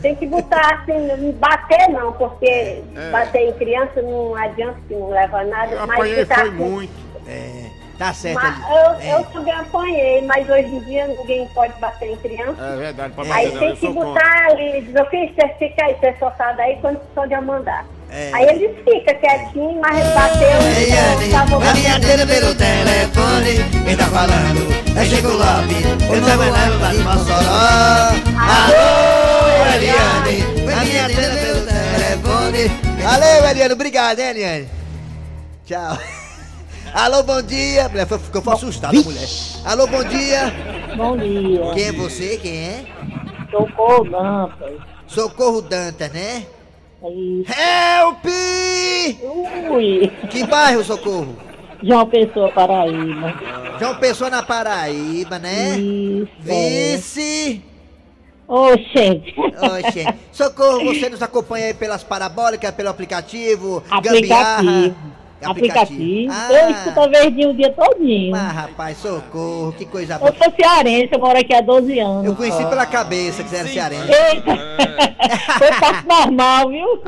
tem 0.02 0.14
que 0.14 0.26
botar 0.26 0.74
assim, 0.82 1.06
não 1.06 1.32
bater 1.32 1.88
não, 1.88 2.12
porque 2.12 2.82
bater 3.10 3.48
em 3.48 3.52
criança 3.54 4.02
não 4.02 4.34
adianta 4.34 4.78
que 4.86 4.94
não 4.94 5.10
leva 5.10 5.40
a 5.40 5.44
nada. 5.44 5.72
Eu 5.72 5.86
mas 5.86 5.98
apanhei 5.98 6.24
foi 6.26 6.36
assim, 6.36 6.50
muito. 6.50 6.92
É, 7.26 7.67
tá 7.98 8.14
certo, 8.14 8.40
Mas 8.40 8.58
eu, 8.70 9.18
eu 9.18 9.24
também 9.24 9.52
apanhei, 9.52 10.22
mas 10.22 10.48
hoje 10.48 10.68
em 10.68 10.80
dia 10.80 11.06
ninguém 11.08 11.46
pode 11.48 11.72
bater 11.80 12.12
em 12.12 12.16
criança. 12.16 12.64
É 12.64 12.76
verdade, 12.76 13.12
pode 13.14 13.32
Aí 13.32 13.52
não, 13.52 13.58
tem 13.58 13.68
eu 13.70 13.76
que 13.76 13.86
contra. 13.86 14.04
botar 14.04 14.46
ali, 14.50 14.80
diz, 14.82 14.92
meu 14.92 15.06
filho, 15.06 15.34
você 15.34 15.48
fica 15.58 15.84
aí, 15.84 15.94
você 15.94 16.14
soltado 16.18 16.60
aí 16.60 16.78
quando 16.80 17.00
só 17.14 17.26
de 17.26 17.34
eu 17.34 17.42
mandar. 17.42 17.84
É. 18.10 18.30
Aí 18.32 18.48
eles 18.48 18.76
ficam 18.78 19.14
quietinhos, 19.20 19.76
mas 19.80 20.00
ele 20.00 20.14
bateu 20.14 20.48
Eliane, 20.48 21.26
e 21.26 21.30
tá 21.30 21.42
a 21.42 21.74
minha 21.74 21.96
atenda 21.96 22.26
pelo 22.26 22.54
telefone. 22.54 23.84
Quem 23.84 23.96
tá 23.96 24.04
falando 24.04 24.98
é 24.98 25.04
Chico 25.04 25.28
Lopes. 25.28 25.84
Eu 26.10 26.20
tô 26.22 26.28
falando 26.28 26.80
lá 26.80 26.90
de 26.90 26.98
Mossoró. 26.98 28.08
Alô, 28.48 29.74
Eliane, 29.74 30.72
a 30.72 30.84
minha 30.84 31.04
atenda 31.04 31.36
pelo 31.36 31.66
telefone. 31.66 32.68
Valeu, 33.02 33.50
Eliane, 33.50 33.74
obrigado, 33.74 34.18
hein, 34.20 34.28
Eliane. 34.30 34.68
Tchau. 35.66 35.98
Alô, 36.94 37.22
bom 37.22 37.42
dia. 37.42 37.88
Mulher, 37.88 38.06
foi- 38.06 38.18
ficou 38.18 38.42
foi 38.42 38.54
assustada, 38.54 39.00
mulher. 39.00 39.28
Alô, 39.64 39.86
bom 39.86 40.04
dia. 40.04 40.52
Bom 40.96 41.16
dia. 41.16 41.60
Quem 41.74 41.84
é 41.84 41.92
você? 41.92 42.38
Quem 42.38 42.56
é? 42.56 42.84
Socorro, 43.50 44.04
Dantas. 44.10 44.72
Socorro 45.06 45.62
Dantas, 45.62 46.12
né? 46.12 46.44
Aí, 47.02 47.44
Help! 47.46 48.24
ui, 49.70 50.08
Que 50.30 50.44
bairro, 50.44 50.82
Socorro? 50.84 51.36
João 51.82 52.06
Pessoa, 52.08 52.50
Paraíba. 52.50 53.34
João 53.78 53.94
Pessoa 53.96 54.28
na 54.30 54.42
Paraíba, 54.42 55.38
né? 55.38 55.78
Isso. 55.78 56.28
Vice. 56.40 57.62
Ô, 58.48 58.70
gente. 58.76 59.34
Oxe, 59.38 60.06
socorro, 60.32 60.86
você 60.86 61.08
nos 61.10 61.22
acompanha 61.22 61.66
aí 61.66 61.74
pelas 61.74 62.02
parabólicas, 62.02 62.70
pelo 62.74 62.88
aplicativo, 62.88 63.82
Aplicativo. 63.90 64.20
gambiarra. 64.20 64.94
Aplicativo. 65.42 66.32
Ah, 66.32 66.48
Eu 66.52 66.70
escuto 66.70 67.00
a 67.00 67.06
verdinha 67.06 67.48
o 67.48 67.54
dia 67.54 67.72
todinho. 67.72 68.32
mas 68.32 68.52
rapaz, 68.52 68.98
socorro, 68.98 69.72
que 69.72 69.84
coisa 69.84 70.18
boa. 70.18 70.30
Eu 70.30 70.34
sou 70.36 70.52
cearense, 70.54 71.08
eu 71.12 71.18
moro 71.18 71.38
aqui 71.38 71.54
há 71.54 71.60
12 71.60 71.98
anos. 71.98 72.24
Eu 72.24 72.34
conheci 72.34 72.64
pela 72.66 72.84
cabeça 72.86 73.42
que 73.42 73.48
você 73.50 73.56
era 73.56 73.68
cearense. 73.68 74.10
Eita! 74.10 74.58
Foi 75.58 75.68
passo 75.80 76.06
normal, 76.08 76.68
viu? 76.68 77.02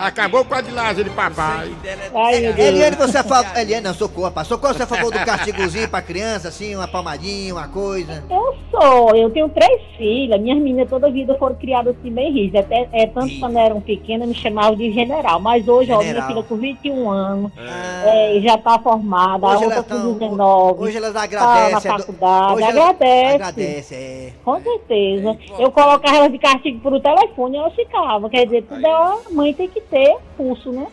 Acabou 0.00 0.44
com 0.44 0.54
a 0.54 0.60
de 0.60 0.70
Lázaro 0.70 1.04
de 1.04 1.10
papai. 1.10 1.70
Ai, 2.14 2.40
meu 2.40 2.52
Deus. 2.52 2.68
Eliane, 2.68 2.96
você 2.96 3.16
é 3.16 3.20
a 3.20 3.24
favor. 3.24 3.58
Eliane, 3.58 3.84
não, 3.84 3.94
socorro, 3.94 4.24
rapaz. 4.26 4.46
Socorro, 4.48 4.74
você 4.74 4.82
é 4.82 4.84
a 4.84 4.88
favor 4.88 5.10
do 5.12 5.18
castigozinho 5.24 5.88
pra 5.88 6.02
criança, 6.02 6.48
assim, 6.48 6.74
uma 6.74 6.88
palmadinha, 6.88 7.54
uma 7.54 7.68
coisa. 7.68 8.24
Eu 8.30 8.56
sou, 8.70 9.14
eu 9.14 9.30
tenho 9.30 9.48
três 9.48 9.80
filhas, 9.96 10.40
minhas 10.40 10.58
meninas 10.58 10.88
toda 10.88 11.06
a 11.06 11.10
vida 11.10 11.36
foram 11.38 11.54
criadas 11.56 11.94
assim 11.98 12.12
bem 12.12 12.32
rígidas. 12.32 12.64
Até, 12.64 12.88
é, 12.92 13.06
tanto 13.06 13.38
quando 13.38 13.58
eram 13.58 13.80
pequenas 13.80 14.28
me 14.28 14.34
chamavam 14.34 14.76
de 14.76 14.92
general. 14.92 15.40
Mas 15.40 15.66
hoje, 15.68 15.92
ó, 15.92 15.98
minha 16.02 16.25
Filha 16.28 16.42
com 16.42 16.56
21 16.56 17.10
anos, 17.10 17.52
Ah, 17.58 18.02
é, 18.06 18.40
já 18.40 18.58
tá 18.58 18.78
formada, 18.78 19.46
a 19.46 19.50
hoje, 19.50 19.64
outra 19.64 19.74
elas 19.78 19.86
com 19.86 19.94
tão, 19.94 20.12
19. 20.14 20.82
hoje 20.82 20.96
elas 20.96 21.12
tá 21.12 21.18
na 21.18 21.24
agradecem. 21.24 21.90
a 21.90 21.94
do- 21.96 22.00
faculdade, 22.02 22.62
agradece. 22.64 23.34
Agradece, 23.34 23.94
é. 23.94 24.32
Com 24.44 24.60
certeza. 24.62 25.38
Eu 25.58 25.70
colocava 25.72 26.16
elas 26.16 26.32
de 26.32 26.38
castigo 26.38 26.80
por 26.80 27.00
telefone 27.00 27.56
e 27.56 27.58
elas 27.60 27.74
ficavam. 27.74 28.28
Quer 28.30 28.44
dizer, 28.44 28.62
tudo 28.62 28.86
é 28.86 28.90
a 28.92 29.16
mãe 29.30 29.54
tem 29.54 29.68
que 29.68 29.80
ter 29.80 30.16
pulso, 30.36 30.70
né? 30.72 30.86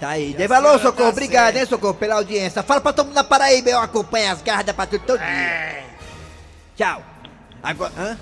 Tá 0.00 0.08
aí. 0.10 0.34
Dê 0.34 0.48
valor, 0.48 0.80
Socorro. 0.80 1.10
Obrigado, 1.10 1.56
hein, 1.56 1.64
Socorro, 1.66 1.94
pela 1.94 2.16
audiência. 2.16 2.62
Fala 2.62 2.80
pra 2.80 2.92
todo 2.92 3.06
mundo 3.06 3.14
na 3.14 3.22
Paraíba, 3.24 3.70
eu 3.70 3.78
acompanho 3.78 4.32
as 4.32 4.42
garras 4.42 4.64
da 4.66 4.74
patrulha 4.74 5.02
todo 5.06 5.18
dia. 5.20 5.84
Tchau. 6.76 7.02
Agora. 7.62 7.92
Hã? 7.96 8.18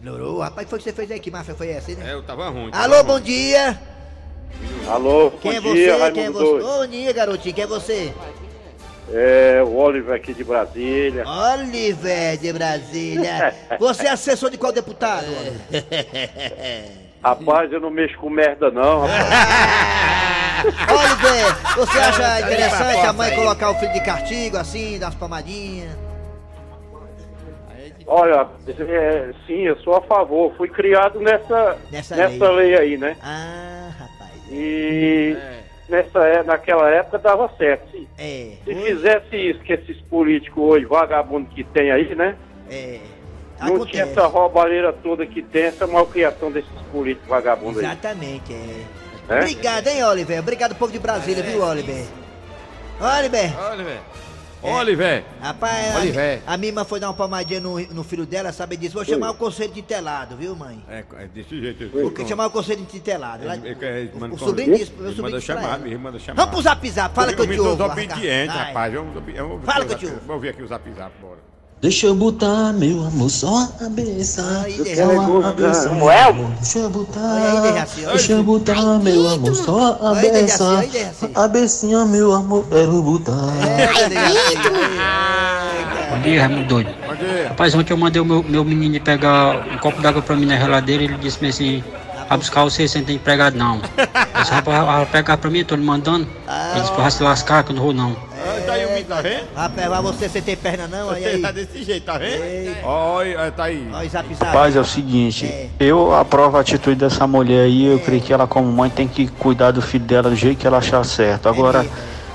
Melhorou? 0.00 0.40
Rapaz, 0.40 0.64
o 0.66 0.66
que 0.66 0.70
foi 0.70 0.78
que 0.78 0.84
você 0.84 0.92
fez 0.92 1.10
aí? 1.10 1.20
Que 1.20 1.30
máfia 1.30 1.54
foi 1.54 1.70
essa, 1.70 1.92
né? 1.92 2.10
É, 2.10 2.14
eu 2.14 2.22
tava 2.24 2.48
ruim. 2.50 2.70
tava 2.70 2.84
Alô, 2.84 2.96
ruim. 2.96 3.04
bom 3.06 3.20
dia. 3.20 3.80
Alô, 4.88 5.30
Quem 5.40 5.56
é 5.56 5.60
bom 5.60 5.68
você? 5.70 5.74
dia, 5.84 6.10
Quem 6.12 6.24
é 6.24 6.30
você? 6.30 6.62
Bom 6.62 6.86
dia, 6.86 7.12
garotinho. 7.12 7.54
Quem 7.54 7.64
é 7.64 7.66
você? 7.66 8.12
É 9.12 9.62
o 9.62 9.74
Oliver 9.76 10.14
aqui 10.14 10.32
de 10.32 10.42
Brasília. 10.44 11.24
Oliver 11.26 12.38
de 12.38 12.52
Brasília. 12.52 13.54
Você 13.78 14.06
é 14.06 14.10
assessor 14.10 14.48
de 14.50 14.56
qual 14.56 14.72
deputado? 14.72 15.26
Rapaz, 17.22 17.70
eu 17.72 17.80
não 17.80 17.90
mexo 17.90 18.16
com 18.18 18.30
merda 18.30 18.70
não, 18.70 19.00
rapaz. 19.02 19.26
Oliver, 20.88 21.76
você 21.76 21.98
acha 21.98 22.40
interessante 22.40 23.06
a 23.06 23.12
mãe 23.12 23.34
colocar 23.34 23.70
o 23.70 23.74
filho 23.74 23.92
de 23.92 24.00
castigo, 24.04 24.56
assim, 24.56 24.98
dar 24.98 25.06
umas 25.06 25.14
palmadinhas? 25.16 25.96
Olha, 28.06 28.46
é, 28.66 29.30
sim, 29.46 29.62
eu 29.62 29.76
sou 29.82 29.96
a 29.96 30.02
favor. 30.02 30.52
Fui 30.56 30.68
criado 30.68 31.20
nessa, 31.20 31.76
Nessa 31.90 32.16
nessa 32.16 32.50
lei. 32.50 32.76
aí, 32.76 32.96
né? 32.98 33.16
Ah, 33.22 34.01
E 34.52 35.36
nessa, 35.88 36.18
é- 36.26 36.42
naquela 36.42 36.88
época 36.90 37.18
dava 37.18 37.50
certo, 37.56 37.90
sim. 37.90 38.06
É, 38.18 38.52
Se 38.64 38.74
fizesse 38.74 39.36
isso 39.36 39.60
que 39.60 39.72
esses 39.72 40.00
políticos 40.02 40.62
hoje, 40.62 40.84
vagabundos 40.84 41.52
que 41.54 41.64
tem 41.64 41.90
aí, 41.90 42.14
né? 42.14 42.36
é. 42.70 43.00
Não 43.60 43.86
tinha 43.86 44.02
Acontece. 44.02 44.18
essa 44.18 44.26
roubalheira 44.26 44.92
toda 44.92 45.24
que 45.24 45.40
tem, 45.40 45.64
essa 45.66 45.86
malcriação 45.86 46.50
desses 46.50 46.68
políticos 46.90 47.28
vagabundos 47.28 47.78
aí. 47.78 47.84
Exatamente, 47.84 48.52
é. 48.52 48.56
né? 49.28 49.38
Obrigado, 49.38 49.86
hein, 49.86 50.02
Oliver? 50.02 50.40
Obrigado, 50.40 50.74
povo 50.74 50.90
de 50.90 50.98
Brasília, 50.98 51.44
viu, 51.44 51.62
Oliver? 51.62 52.04
Oliver! 53.00 53.52
Oliver. 53.72 54.00
Oliver. 54.62 55.24
Rapaz, 55.40 55.96
Oliver. 55.96 56.40
a, 56.46 56.54
a 56.54 56.56
minha 56.56 56.70
irmã 56.70 56.84
foi 56.84 57.00
dar 57.00 57.08
uma 57.08 57.14
palmadinha 57.14 57.60
no, 57.60 57.78
no 57.80 58.04
filho 58.04 58.24
dela, 58.24 58.52
sabe 58.52 58.76
disso? 58.76 58.94
Vou 58.94 59.04
chamar 59.04 59.30
o 59.30 59.34
conselho 59.34 59.72
de 59.72 59.82
telado, 59.82 60.36
viu, 60.36 60.54
mãe? 60.54 60.82
É, 60.88 61.04
é 61.18 61.26
desse 61.26 61.60
jeito. 61.60 61.88
Vou 61.90 62.26
chamar 62.26 62.46
o 62.46 62.50
conselho 62.50 62.84
de 62.84 63.00
telado. 63.00 63.44
Lá- 63.44 63.56
Ele- 63.56 63.68
ele- 63.80 64.10
o, 64.14 64.20
manda 64.20 64.34
o 64.34 64.38
sobrinho 64.38 64.76
disse, 64.76 64.92
meu 64.92 65.00
sobrinho 65.10 65.22
manda 65.22 65.36
disse 65.38 65.46
chamar, 65.46 65.86
ele 65.86 65.98
manda 65.98 66.18
chamar. 66.18 66.36
Vamos 66.36 66.54
pro 66.54 66.62
zap 66.62 66.90
zap, 66.90 67.14
fala 67.14 67.32
que 67.32 67.40
eu 67.40 67.46
te 67.46 67.54
Eu 67.54 67.64
ouvo. 67.64 67.76
sou 67.76 67.86
obediente, 67.92 68.50
rapaz. 68.52 68.92
Vamos, 68.94 69.14
vamos, 69.36 69.64
Fala 69.64 69.84
que 69.84 69.92
eu 69.94 69.98
te 69.98 70.06
ouvo. 70.06 70.20
Vamos 70.26 70.42
ver 70.42 70.48
aqui 70.50 70.62
o 70.62 70.66
zap 70.68 70.90
zap, 70.92 71.12
bora. 71.20 71.51
Deixa 71.82 72.06
eu 72.06 72.14
botar 72.14 72.72
meu 72.72 73.04
amor 73.04 73.28
só 73.28 73.64
a 73.64 73.66
cabeça. 73.66 74.62
Aí, 74.64 74.94
Só 74.94 75.38
a 75.40 75.42
cabeça. 75.42 75.82
Samuel? 75.88 76.34
Deixa 76.60 76.78
eu 76.78 76.88
botar. 76.88 77.86
Deixa 78.06 78.32
eu 78.34 78.44
botar 78.44 79.00
meu 79.00 79.28
amor 79.28 79.56
só 79.56 79.98
a 80.00 80.14
Dejaci. 80.14 81.02
A 81.34 81.48
becinha, 81.48 82.04
meu 82.04 82.32
amor, 82.34 82.64
quero 82.68 83.02
botar. 83.02 83.32
É. 83.66 83.88
Bom 86.14 86.22
dia, 86.22 86.46
Raimundo 86.46 86.68
doido. 86.68 86.90
Bom 87.04 87.16
dia. 87.16 87.48
Rapaz, 87.48 87.74
ontem 87.74 87.92
eu 87.92 87.96
mandei 87.96 88.22
o 88.22 88.24
meu, 88.24 88.44
meu 88.44 88.64
menino 88.64 89.00
pegar 89.00 89.66
um 89.74 89.78
copo 89.78 90.00
d'água 90.00 90.22
pra 90.22 90.36
mim 90.36 90.46
na 90.46 90.56
geladeira 90.56 91.02
ele 91.02 91.14
disse 91.14 91.44
assim, 91.44 91.82
vai 92.28 92.38
buscar 92.38 92.62
você, 92.62 92.86
você 92.86 92.98
não 92.98 93.06
tem 93.06 93.16
empregado 93.16 93.58
não. 93.58 93.80
Eu 93.98 94.40
disse, 94.40 94.52
rapaz, 94.52 94.86
vai 94.86 95.06
pegar 95.06 95.36
pra 95.36 95.50
mim, 95.50 95.58
eu 95.58 95.64
tô 95.64 95.74
lhe 95.74 95.84
mandando. 95.84 96.28
Ele 96.72 96.80
disse, 96.80 96.92
vai 96.92 97.10
se 97.10 97.22
lascar 97.22 97.64
que 97.64 97.72
eu 97.72 97.76
não 97.76 97.82
vou 97.82 97.92
não. 97.92 98.16
Tá 98.72 98.78
aí 98.78 98.86
o 98.86 98.88
menino, 98.88 99.06
tá 99.08 99.20
vendo? 99.20 99.42
Rapaz, 99.54 99.88
mas 99.90 100.00
você, 100.02 100.28
você 100.28 100.40
tem 100.40 100.56
perna 100.56 100.86
não? 100.88 101.08
Olha 101.08 101.28
aí. 101.28 101.40
Tá 101.42 101.50
desse 101.50 101.82
jeito, 101.84 102.04
tá 102.04 102.16
vendo? 102.16 102.42
Olha, 102.84 103.50
tá 103.52 103.64
aí. 103.64 103.86
Olha 103.92 104.06
o 104.06 104.10
zap 104.10 104.34
zap. 104.34 104.44
Rapaz, 104.46 104.76
é 104.76 104.80
o 104.80 104.84
seguinte, 104.84 105.44
É. 105.46 105.68
eu 105.78 106.14
aprovo 106.14 106.56
a 106.56 106.60
atitude 106.60 106.96
dessa 106.96 107.26
mulher 107.26 107.64
aí, 107.64 107.84
eu 107.86 107.98
creio 107.98 108.22
que 108.22 108.32
ela 108.32 108.46
como 108.46 108.70
mãe 108.72 108.88
tem 108.90 109.06
que 109.06 109.26
cuidar 109.28 109.70
do 109.72 109.82
filho 109.82 110.04
dela 110.04 110.30
do 110.30 110.36
jeito 110.36 110.58
que 110.58 110.66
ela 110.66 110.78
achar 110.78 111.04
certo. 111.04 111.48
Agora, 111.48 111.84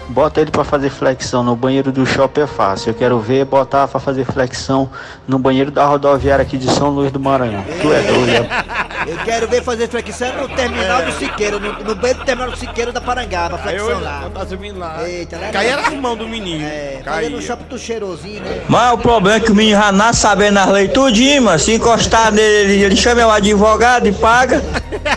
bota 0.09 0.39
ele 0.39 0.51
pra 0.51 0.63
fazer 0.63 0.89
flexão 0.89 1.43
no 1.43 1.55
banheiro 1.55 1.91
do 1.91 2.05
shopping 2.05 2.41
é 2.41 2.47
fácil. 2.47 2.91
Eu 2.91 2.93
quero 2.93 3.19
ver 3.19 3.43
botar 3.45 3.87
pra 3.87 3.99
fazer 3.99 4.23
flexão 4.25 4.89
no 5.27 5.37
banheiro 5.39 5.71
da 5.71 5.85
rodoviária 5.85 6.43
aqui 6.43 6.57
de 6.57 6.69
São 6.71 6.89
Luís 6.89 7.11
do 7.11 7.19
Maranhão. 7.19 7.63
Tu 7.81 7.91
é 7.91 8.01
doido, 8.03 8.29
é? 8.45 8.76
Eu 9.07 9.17
quero 9.23 9.47
ver 9.47 9.63
fazer 9.63 9.87
flexão 9.87 10.33
no 10.35 10.49
terminal 10.49 11.01
do 11.03 11.11
Siqueiro, 11.13 11.59
no, 11.61 11.71
no 11.71 11.95
do 11.95 12.25
terminal 12.25 12.51
do 12.51 12.57
Siqueiro 12.57 12.91
da 12.91 12.99
Parangaba, 12.99 13.57
flexão 13.57 13.87
hoje 13.87 14.01
lá. 14.01 14.19
não 14.21 14.31
tá 14.31 14.45
subindo 14.45 14.77
lá. 14.79 15.07
Eita, 15.07 15.37
lá 15.37 15.49
Caía 15.49 15.77
não. 15.77 15.83
nas 15.83 15.93
mãos 15.93 16.17
do 16.17 16.27
menino. 16.27 16.61
É, 16.65 16.97
no 16.97 17.03
Caía. 17.05 17.41
shopping 17.41 17.63
do 17.65 17.79
cheirosinho, 17.79 18.41
né? 18.43 18.61
Mas 18.67 18.93
o 18.93 18.97
problema 18.97 19.37
é 19.37 19.39
que 19.39 19.51
o 19.51 19.55
menino 19.55 19.79
já 19.79 19.91
nasce 19.93 20.19
sabendo 20.19 20.59
as 20.59 20.67
leis 20.67 20.91
tudinho, 20.91 21.43
mano. 21.43 21.57
Se 21.57 21.73
encostar 21.73 22.33
nele, 22.33 22.83
ele 22.83 22.95
chama 22.97 23.25
o 23.25 23.31
advogado 23.31 24.07
e 24.07 24.11
paga. 24.11 24.61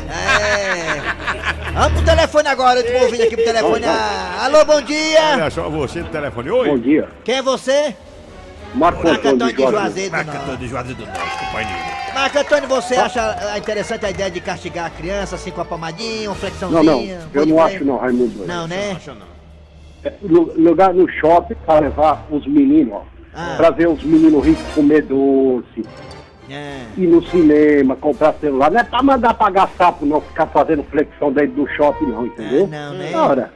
É. 0.08 1.00
Vamos 1.72 1.92
pro 1.94 2.02
telefone 2.04 2.48
agora, 2.48 2.80
eu 2.80 2.92
tô 2.92 3.04
ouvindo 3.06 3.22
aqui 3.22 3.36
pro 3.36 3.44
telefone. 3.44 3.84
Alô, 4.38 4.64
bom 4.64 4.80
dia! 4.82 5.30
Olha 5.32 5.50
só 5.50 5.68
você 5.68 6.02
do 6.02 6.10
telefone. 6.10 6.50
Oi. 6.50 6.68
Bom 6.68 6.78
dia. 6.78 7.08
Quem 7.24 7.36
é 7.36 7.42
você? 7.42 7.94
Marco 8.74 9.02
Marco 9.04 9.08
Antônio 9.28 9.34
Antônio 9.46 9.54
de 9.56 9.62
Juazeiro. 9.62 10.10
Juazeiro, 10.16 10.46
não. 10.46 10.56
de 10.56 10.68
Juazeiro 10.68 10.98
do 11.00 11.06
Norte, 11.06 11.38
companheiro. 11.44 11.78
Marco 12.14 12.38
Antônio, 12.38 12.68
você 12.68 12.94
acha 12.96 13.58
interessante 13.58 14.06
a 14.06 14.10
ideia 14.10 14.30
de 14.30 14.40
castigar 14.40 14.86
a 14.86 14.90
criança 14.90 15.34
assim 15.36 15.50
com 15.50 15.60
a 15.60 15.64
palmadinha, 15.64 16.22
uma 16.22 16.26
Não, 16.28 16.34
flexãozinha? 16.34 17.18
não, 17.32 17.40
eu 17.42 17.46
não 17.46 17.60
acho 17.62 17.84
não, 17.84 17.96
Raimundo. 17.98 18.46
Não, 18.46 18.66
né? 18.68 18.92
Acha 18.96 19.14
não. 19.14 19.26
É, 20.04 20.12
lu- 20.22 20.52
Lugar 20.56 20.94
no 20.94 21.08
shopping 21.10 21.54
pra 21.66 21.78
levar 21.80 22.26
os 22.30 22.46
meninos, 22.46 22.94
ó. 22.94 23.02
Ah. 23.34 23.54
Pra 23.56 23.70
ver 23.70 23.88
os 23.88 24.02
meninos 24.02 24.44
ricos 24.44 24.64
comer 24.74 25.02
doce, 25.02 25.84
É. 26.50 26.80
ir 26.96 27.06
no 27.06 27.22
cinema, 27.28 27.94
comprar 27.96 28.34
celular. 28.40 28.70
Não 28.70 28.80
é 28.80 28.84
pra 28.84 29.02
mandar 29.02 29.34
pagar 29.34 29.68
sapo, 29.78 30.04
não, 30.06 30.20
ficar 30.20 30.46
fazendo 30.46 30.82
flexão 30.84 31.30
dentro 31.32 31.52
do 31.64 31.68
shopping, 31.68 32.06
não, 32.06 32.26
entendeu? 32.26 32.68
Ah, 32.72 32.76
não, 32.90 32.94
né? 32.94 33.12
Ora, 33.14 33.52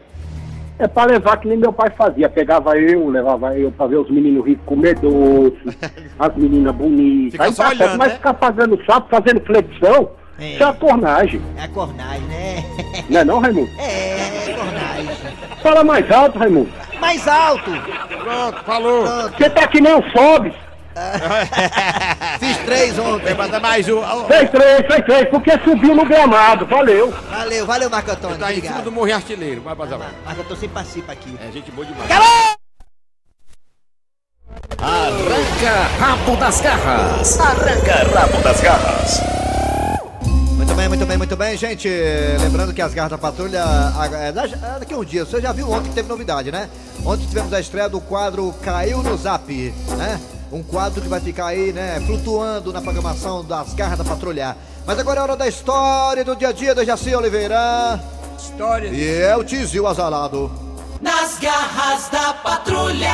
é 0.79 0.89
pra 0.89 1.05
levar 1.05 1.37
que 1.39 1.49
nem 1.49 1.57
meu 1.59 1.73
pai 1.73 1.91
fazia. 1.91 2.29
Pegava 2.29 2.77
eu, 2.77 3.09
levava 3.09 3.57
eu 3.57 3.71
pra 3.73 3.87
ver 3.87 3.97
os 3.97 4.11
meninos 4.11 4.45
ricos 4.47 4.65
comer 4.67 4.95
doce, 4.99 5.57
as 6.19 6.37
meninas 6.37 6.75
bonitas. 6.75 7.33
Fica 7.33 7.45
Aí 7.45 7.53
só 7.53 7.63
tá 7.65 7.69
olhando, 7.71 7.79
certo, 7.81 7.99
mas 7.99 8.09
né? 8.09 8.15
ficar 8.17 8.35
fazendo 8.35 8.85
sapo, 8.85 9.09
fazendo 9.11 9.41
flexão, 9.45 10.11
É. 10.39 10.53
isso 10.55 10.63
é 10.63 10.67
uma 10.67 10.75
cornagem. 10.75 11.41
É 11.63 11.69
cornagem, 11.69 12.23
né? 12.29 12.65
Não 13.11 13.21
é 13.21 13.25
não, 13.25 13.39
Raimundo? 13.41 13.71
É, 13.79 14.51
é 14.51 14.55
cornagem. 14.55 15.35
Fala 15.63 15.85
mais 15.85 16.11
alto, 16.11 16.39
Raimundo. 16.39 16.71
Mais 17.01 17.27
alto! 17.29 17.71
Pronto, 18.23 18.65
falou. 18.65 19.05
Você 19.37 19.51
tá 19.51 19.67
que 19.69 19.81
nem 19.81 19.93
o 19.95 20.03
Sobes. 20.11 20.55
Fiz 22.39 22.57
três 22.59 22.99
ontem. 22.99 23.35
Manda 23.35 23.59
mais 23.61 23.89
um. 23.89 24.03
Fez 24.27 24.51
três, 24.51 24.87
fez 24.87 25.05
três, 25.05 25.29
porque 25.29 25.51
subiu 25.65 25.95
no 25.95 26.05
gramado. 26.05 26.67
Valeu. 26.67 27.13
Valeu, 27.31 27.67
valeu, 27.67 27.91
Marco 27.91 28.11
Antônio. 28.11 28.39
Tá 28.39 28.53
em 28.53 28.61
cima 28.61 28.83
do 28.83 28.93
morrer 28.93 29.13
artilheiro. 29.13 29.61
Vai 29.63 29.75
passar, 29.75 29.97
vai. 29.97 30.09
Marco 30.25 30.41
Antônio 30.41 30.61
sempre 30.61 30.75
participa 30.75 31.13
aqui. 31.13 31.37
É 31.41 31.53
gente 31.53 31.71
boa 31.73 31.87
demais. 31.87 32.11
Arranca 34.79 35.89
rabo 35.99 36.37
das 36.37 36.61
garras. 36.61 37.41
Arranca 37.41 38.21
rabo 38.21 38.43
das 38.43 38.61
garras. 38.61 39.21
Muito 40.57 40.75
bem, 40.75 40.89
muito 40.89 41.07
bem, 41.07 41.17
muito 41.19 41.37
bem, 41.37 41.57
gente. 41.57 41.89
Lembrando 42.41 42.73
que 42.73 42.81
as 42.81 42.95
garras 42.95 43.11
da 43.11 43.19
patrulha. 43.19 43.65
é, 44.13 44.29
é, 44.29 44.33
Daqui 44.33 44.95
a 44.95 44.97
um 44.97 45.05
dia, 45.05 45.25
você 45.25 45.41
já 45.41 45.53
viu 45.53 45.71
ontem 45.71 45.89
que 45.89 45.95
teve 45.95 46.09
novidade, 46.09 46.53
né? 46.53 46.69
Ontem 47.05 47.27
tivemos 47.27 47.53
a 47.53 47.61
estreia 47.61 47.89
do 47.89 48.01
quadro 48.01 48.55
Caiu 48.63 49.03
no 49.03 49.17
Zap, 49.17 49.53
né? 49.99 50.21
Um 50.55 50.63
quadro 50.63 51.03
que 51.03 51.09
vai 51.09 51.19
ficar 51.19 51.47
aí, 51.47 51.73
né, 51.73 52.01
flutuando 52.07 52.73
na 52.73 52.81
programação 52.81 53.45
das 53.45 53.75
garras 53.75 53.99
da 53.99 54.05
patrulha. 54.05 54.57
Mas 54.87 54.97
agora 55.01 55.19
é 55.19 55.23
hora 55.25 55.37
da 55.37 55.49
história 55.49 56.25
do 56.25 56.37
dia 56.37 56.51
a 56.51 56.53
dia 56.53 56.73
da 56.73 56.85
Jaci 56.85 57.13
Oliveira. 57.13 58.01
História 58.39 58.87
E 58.87 59.21
é 59.21 59.37
o 59.37 59.43
Tizil 59.43 59.85
Azalado. 59.85 60.53
Nas 61.01 61.41
garras 61.41 62.09
da 62.09 62.35
patrulha. 62.35 63.11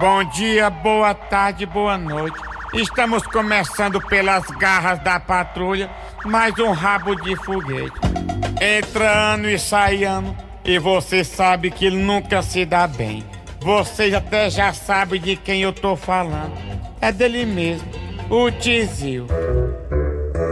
Bom 0.00 0.24
dia, 0.24 0.68
boa 0.68 1.14
tarde, 1.14 1.66
boa 1.66 1.96
noite. 1.96 2.40
Estamos 2.74 3.22
começando 3.22 4.00
pelas 4.00 4.44
garras 4.58 4.98
da 5.04 5.20
patrulha, 5.20 5.88
mais 6.24 6.58
um 6.58 6.72
rabo 6.72 7.14
de 7.14 7.36
foguete. 7.36 7.94
Entra 8.60 9.34
ano 9.34 9.48
e 9.48 9.56
sai 9.56 10.02
ano, 10.02 10.36
e 10.64 10.80
você 10.80 11.22
sabe 11.22 11.70
que 11.70 11.84
ele 11.84 12.02
nunca 12.02 12.42
se 12.42 12.64
dá 12.64 12.88
bem. 12.88 13.24
Vocês 13.62 14.12
até 14.12 14.50
já 14.50 14.72
sabem 14.72 15.20
de 15.20 15.36
quem 15.36 15.62
eu 15.62 15.72
tô 15.72 15.94
falando. 15.94 16.52
É 17.00 17.12
dele 17.12 17.46
mesmo, 17.46 17.88
o 18.28 18.50
Tizil. 18.50 19.26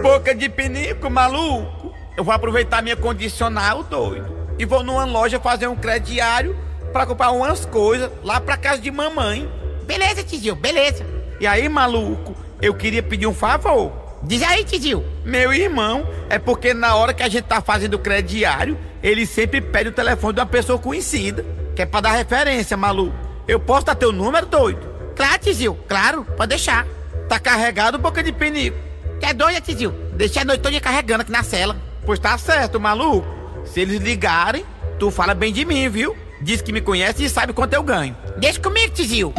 Boca 0.01 0.33
de 0.33 0.49
pinico, 0.49 1.11
maluco. 1.11 1.93
Eu 2.17 2.23
vou 2.23 2.33
aproveitar 2.33 2.83
minha 2.83 2.95
condicional, 2.95 3.83
doido. 3.83 4.33
E 4.61 4.65
vou 4.65 4.85
numa 4.85 5.05
loja 5.05 5.41
fazer 5.41 5.67
um 5.67 5.75
crediário 5.75 6.57
pra 6.93 7.05
comprar 7.05 7.33
umas 7.33 7.65
coisas 7.67 8.11
lá 8.23 8.41
pra 8.41 8.57
casa 8.57 8.81
de 8.81 8.93
mamãe. 8.93 9.51
Beleza, 9.87 10.23
tizio, 10.23 10.55
beleza. 10.55 11.05
E 11.41 11.49
aí, 11.49 11.69
maluco, 11.69 12.37
eu 12.63 12.75
queria 12.75 13.03
pedir 13.03 13.27
um 13.27 13.35
favor. 13.35 13.93
Diz 14.23 14.41
aí, 14.43 14.63
tizio. 14.63 15.05
Meu 15.25 15.53
irmão, 15.53 16.07
é 16.29 16.39
porque 16.39 16.73
na 16.73 16.95
hora 16.95 17.13
que 17.13 17.25
a 17.25 17.29
gente 17.29 17.45
tá 17.45 17.61
fazendo 17.61 17.95
o 17.95 17.99
crediário, 17.99 18.79
ele 19.03 19.27
sempre 19.27 19.61
pede 19.61 19.89
o 19.89 19.93
telefone 19.93 20.35
de 20.35 20.41
uma 20.41 20.47
pessoa 20.47 20.79
conhecida. 20.79 21.45
Que 21.75 21.83
é 21.83 21.87
pra 21.87 22.01
dar 22.01 22.13
referência, 22.13 22.77
maluco. 22.77 23.17
Eu 23.47 23.59
posso 23.59 23.87
dar 23.87 23.95
teu 23.95 24.13
número, 24.13 24.47
doido? 24.47 24.89
Claro, 25.17 25.39
tizio, 25.39 25.75
claro, 25.89 26.25
pode 26.37 26.51
deixar. 26.51 26.87
Tá 27.29 27.39
carregado 27.39 27.99
boca 27.99 28.23
de 28.23 28.33
pinico. 28.33 28.77
Que 29.19 29.27
é 29.27 29.35
doida, 29.35 29.61
tizio? 29.61 29.91
Deixa 30.15 30.41
a 30.41 30.45
noite 30.45 30.61
toda 30.61 30.81
carregando 30.81 31.23
aqui 31.23 31.33
na 31.33 31.43
cela. 31.43 31.77
Pois 32.07 32.19
tá 32.19 32.37
certo, 32.39 32.81
maluco. 32.81 33.27
Se 33.65 33.81
eles 33.81 34.01
ligarem, 34.01 34.65
tu 34.99 35.11
fala 35.11 35.35
bem 35.35 35.53
de 35.53 35.65
mim, 35.65 35.89
viu? 35.89 36.17
Diz 36.41 36.63
que 36.63 36.73
me 36.73 36.81
conhece 36.81 37.25
e 37.25 37.29
sabe 37.29 37.53
quanto 37.53 37.75
eu 37.75 37.83
ganho. 37.83 38.17
Deixa 38.39 38.59
comigo, 38.59 38.95
tizio. 38.95 39.35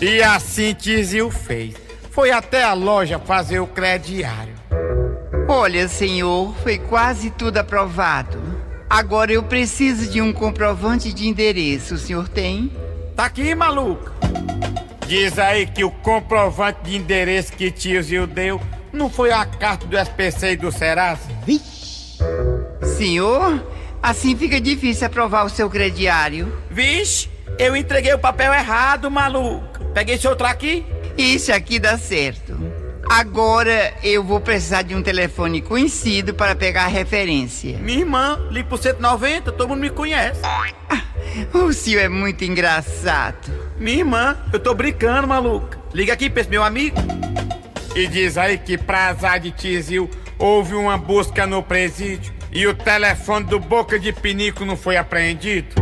E 0.00 0.22
assim 0.22 0.74
Tizio 0.74 1.30
fez. 1.30 1.74
Foi 2.10 2.30
até 2.30 2.62
a 2.62 2.72
loja 2.72 3.18
fazer 3.18 3.60
o 3.60 3.66
crediário. 3.66 4.54
Olha, 5.48 5.88
senhor, 5.88 6.54
foi 6.62 6.78
quase 6.78 7.30
tudo 7.30 7.58
aprovado. 7.58 8.38
Agora 8.88 9.32
eu 9.32 9.42
preciso 9.42 10.10
de 10.10 10.22
um 10.22 10.32
comprovante 10.32 11.12
de 11.12 11.26
endereço. 11.26 11.94
O 11.94 11.98
senhor 11.98 12.28
tem? 12.28 12.70
Tá 13.16 13.24
aqui, 13.24 13.54
maluco. 13.54 14.12
Diz 15.06 15.38
aí 15.38 15.66
que 15.66 15.84
o 15.84 15.90
comprovante 15.90 16.78
de 16.82 16.96
endereço 16.96 17.52
que 17.52 17.70
Tizio 17.70 18.26
deu 18.26 18.60
não 18.92 19.10
foi 19.10 19.30
a 19.32 19.44
carta 19.44 19.86
do 19.86 19.96
SPC 19.96 20.52
e 20.52 20.56
do 20.56 20.72
Serasa? 20.72 21.28
Senhor, 22.96 23.64
assim 24.02 24.36
fica 24.36 24.60
difícil 24.60 25.06
aprovar 25.06 25.44
o 25.44 25.50
seu 25.50 25.68
crediário. 25.68 26.52
Vixe, 26.70 27.28
eu 27.58 27.76
entreguei 27.76 28.14
o 28.14 28.18
papel 28.18 28.52
errado, 28.52 29.10
maluco. 29.10 29.84
Peguei 29.94 30.14
esse 30.14 30.26
outro 30.26 30.46
aqui. 30.46 30.84
Isso 31.16 31.52
aqui 31.52 31.78
dá 31.78 31.98
certo. 31.98 32.56
Agora 33.08 33.94
eu 34.02 34.22
vou 34.22 34.40
precisar 34.40 34.82
de 34.82 34.94
um 34.94 35.02
telefone 35.02 35.62
conhecido 35.62 36.34
para 36.34 36.54
pegar 36.54 36.84
a 36.84 36.88
referência. 36.88 37.78
Minha 37.78 38.00
irmã, 38.00 38.38
liga 38.50 38.68
pro 38.68 38.76
190, 38.76 39.52
todo 39.52 39.68
mundo 39.68 39.80
me 39.80 39.90
conhece. 39.90 40.40
O 41.52 41.72
senhor 41.72 42.00
é 42.00 42.08
muito 42.08 42.44
engraçado. 42.44 43.52
Minha 43.78 43.98
irmã, 43.98 44.36
eu 44.52 44.58
tô 44.58 44.74
brincando, 44.74 45.28
maluco. 45.28 45.76
Liga 45.94 46.12
aqui 46.12 46.28
pra 46.28 46.40
esse 46.40 46.50
meu 46.50 46.62
amigo. 46.62 46.96
E 47.94 48.06
diz 48.06 48.36
aí 48.36 48.58
que 48.58 48.76
pra 48.76 49.08
azar 49.08 49.40
de 49.40 49.50
Tizil, 49.50 50.10
houve 50.38 50.74
uma 50.74 50.98
busca 50.98 51.46
no 51.46 51.62
presídio 51.62 52.34
e 52.52 52.66
o 52.66 52.74
telefone 52.74 53.46
do 53.46 53.58
Boca 53.58 53.98
de 53.98 54.12
Pinico 54.12 54.64
não 54.64 54.76
foi 54.76 54.96
apreendido? 54.96 55.74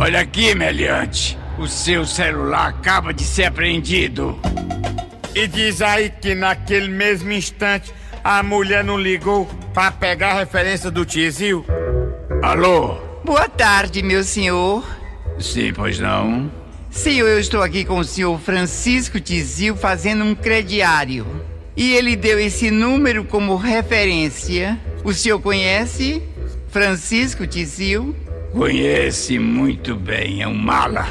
Olha 0.00 0.20
aqui, 0.20 0.54
meliante. 0.54 1.38
O 1.58 1.66
seu 1.66 2.04
celular 2.06 2.68
acaba 2.68 3.12
de 3.12 3.24
ser 3.24 3.44
apreendido. 3.44 4.38
E 5.34 5.46
diz 5.46 5.80
aí 5.80 6.10
que 6.10 6.34
naquele 6.34 6.88
mesmo 6.88 7.32
instante 7.32 7.92
a 8.22 8.42
mulher 8.42 8.84
não 8.84 8.98
ligou 8.98 9.46
pra 9.72 9.90
pegar 9.90 10.32
a 10.32 10.38
referência 10.40 10.90
do 10.90 11.06
Tizil? 11.06 11.64
Alô? 12.42 12.98
Boa 13.24 13.48
tarde, 13.48 14.02
meu 14.02 14.22
senhor. 14.22 14.84
Sim, 15.38 15.72
pois 15.72 15.98
não. 15.98 16.52
Senhor, 16.90 17.26
eu 17.26 17.38
estou 17.38 17.62
aqui 17.62 17.84
com 17.84 17.98
o 17.98 18.04
senhor 18.04 18.38
Francisco 18.38 19.18
Tizil 19.18 19.74
fazendo 19.74 20.22
um 20.22 20.34
crediário. 20.34 21.26
E 21.74 21.94
ele 21.94 22.14
deu 22.14 22.38
esse 22.38 22.70
número 22.70 23.24
como 23.24 23.56
referência. 23.56 24.78
O 25.02 25.14
senhor 25.14 25.40
conhece 25.40 26.22
Francisco 26.68 27.46
Tizil? 27.46 28.14
Conhece 28.52 29.38
muito 29.38 29.96
bem, 29.96 30.42
é 30.42 30.46
um 30.46 30.54
mala. 30.54 31.06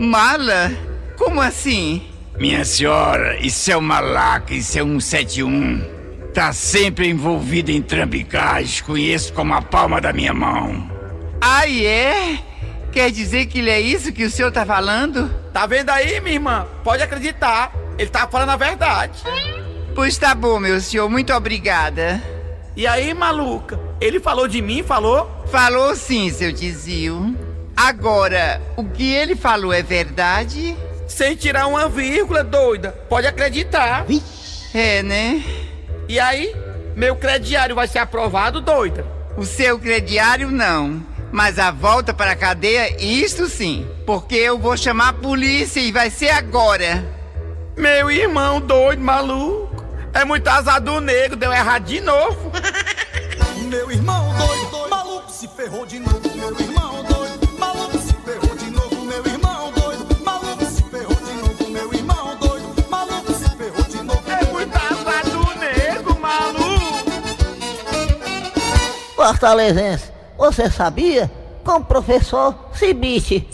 Mala? 0.00 0.72
Como 1.16 1.40
assim? 1.40 2.02
Minha 2.38 2.64
senhora, 2.64 3.38
isso 3.40 3.70
é 3.70 3.76
uma 3.76 4.00
laca, 4.00 4.54
isso 4.54 4.78
é 4.78 4.82
um 4.82 4.98
71. 4.98 6.30
Tá 6.32 6.52
sempre 6.52 7.08
envolvido 7.08 7.70
em 7.70 7.82
trambicagem, 7.82 8.82
conheço 8.84 9.32
como 9.32 9.52
a 9.54 9.60
palma 9.60 10.00
da 10.00 10.12
minha 10.12 10.32
mão. 10.32 10.90
Ah, 11.40 11.68
é? 11.68 12.38
Quer 12.90 13.10
dizer 13.10 13.46
que 13.46 13.58
ele 13.58 13.70
é 13.70 13.80
isso 13.80 14.12
que 14.12 14.24
o 14.24 14.30
senhor 14.30 14.50
tá 14.50 14.64
falando? 14.64 15.30
Tá 15.52 15.66
vendo 15.66 15.90
aí, 15.90 16.20
minha 16.20 16.34
irmã? 16.34 16.66
Pode 16.82 17.02
acreditar. 17.02 17.72
Ele 17.98 18.08
tá 18.08 18.26
falando 18.26 18.50
a 18.50 18.56
verdade. 18.56 19.22
Pois 19.94 20.16
tá 20.16 20.34
bom, 20.34 20.58
meu 20.58 20.80
senhor. 20.80 21.08
Muito 21.08 21.32
obrigada. 21.32 22.22
E 22.74 22.86
aí, 22.86 23.12
maluca? 23.12 23.78
Ele 24.00 24.18
falou 24.18 24.48
de 24.48 24.62
mim, 24.62 24.82
falou? 24.82 25.44
Falou 25.50 25.94
sim, 25.94 26.30
seu 26.30 26.52
tizio. 26.52 27.36
Agora, 27.76 28.60
o 28.76 28.84
que 28.84 29.12
ele 29.12 29.36
falou 29.36 29.72
é 29.72 29.82
verdade? 29.82 30.76
Sem 31.12 31.36
tirar 31.36 31.66
uma 31.66 31.90
vírgula, 31.90 32.42
doida. 32.42 32.90
Pode 33.06 33.26
acreditar. 33.26 34.06
É, 34.72 35.02
né? 35.02 35.44
E 36.08 36.18
aí, 36.18 36.56
meu 36.96 37.14
crediário 37.16 37.74
vai 37.74 37.86
ser 37.86 37.98
aprovado, 37.98 38.62
doida? 38.62 39.04
O 39.36 39.44
seu 39.44 39.78
crediário 39.78 40.50
não. 40.50 41.04
Mas 41.30 41.58
a 41.58 41.70
volta 41.70 42.14
para 42.14 42.32
a 42.32 42.36
cadeia, 42.36 42.96
isto 42.98 43.46
sim. 43.46 43.86
Porque 44.06 44.36
eu 44.36 44.58
vou 44.58 44.74
chamar 44.74 45.10
a 45.10 45.12
polícia 45.12 45.80
e 45.80 45.92
vai 45.92 46.08
ser 46.08 46.30
agora. 46.30 47.04
Meu 47.76 48.10
irmão 48.10 48.58
doido, 48.58 49.02
maluco. 49.02 49.84
É 50.14 50.24
muito 50.24 50.48
azar 50.48 50.80
do 50.80 50.98
negro, 50.98 51.36
deu 51.36 51.52
errado 51.52 51.84
de 51.84 52.00
novo. 52.00 52.52
Meu 53.68 53.90
irmão 53.90 54.34
doido, 54.36 54.70
doido, 54.70 54.90
maluco 54.90 55.30
se 55.30 55.46
ferrou 55.48 55.86
de 55.86 55.98
novo. 55.98 56.20
Meu 56.34 56.58
irmão 56.58 56.91
Fortalezense, 69.22 70.10
você 70.36 70.68
sabia? 70.68 71.30
Com 71.64 71.76
o 71.76 71.84
professor 71.84 72.58
Cibite. 72.74 73.48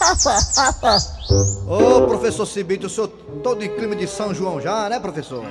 Ô, 1.68 2.06
professor 2.06 2.46
Cibite, 2.46 2.86
o 2.86 2.88
senhor 2.88 3.08
todo 3.42 3.62
em 3.62 3.68
clima 3.68 3.94
de 3.94 4.06
São 4.06 4.32
João 4.32 4.58
já, 4.58 4.88
né, 4.88 4.98
professor? 4.98 5.44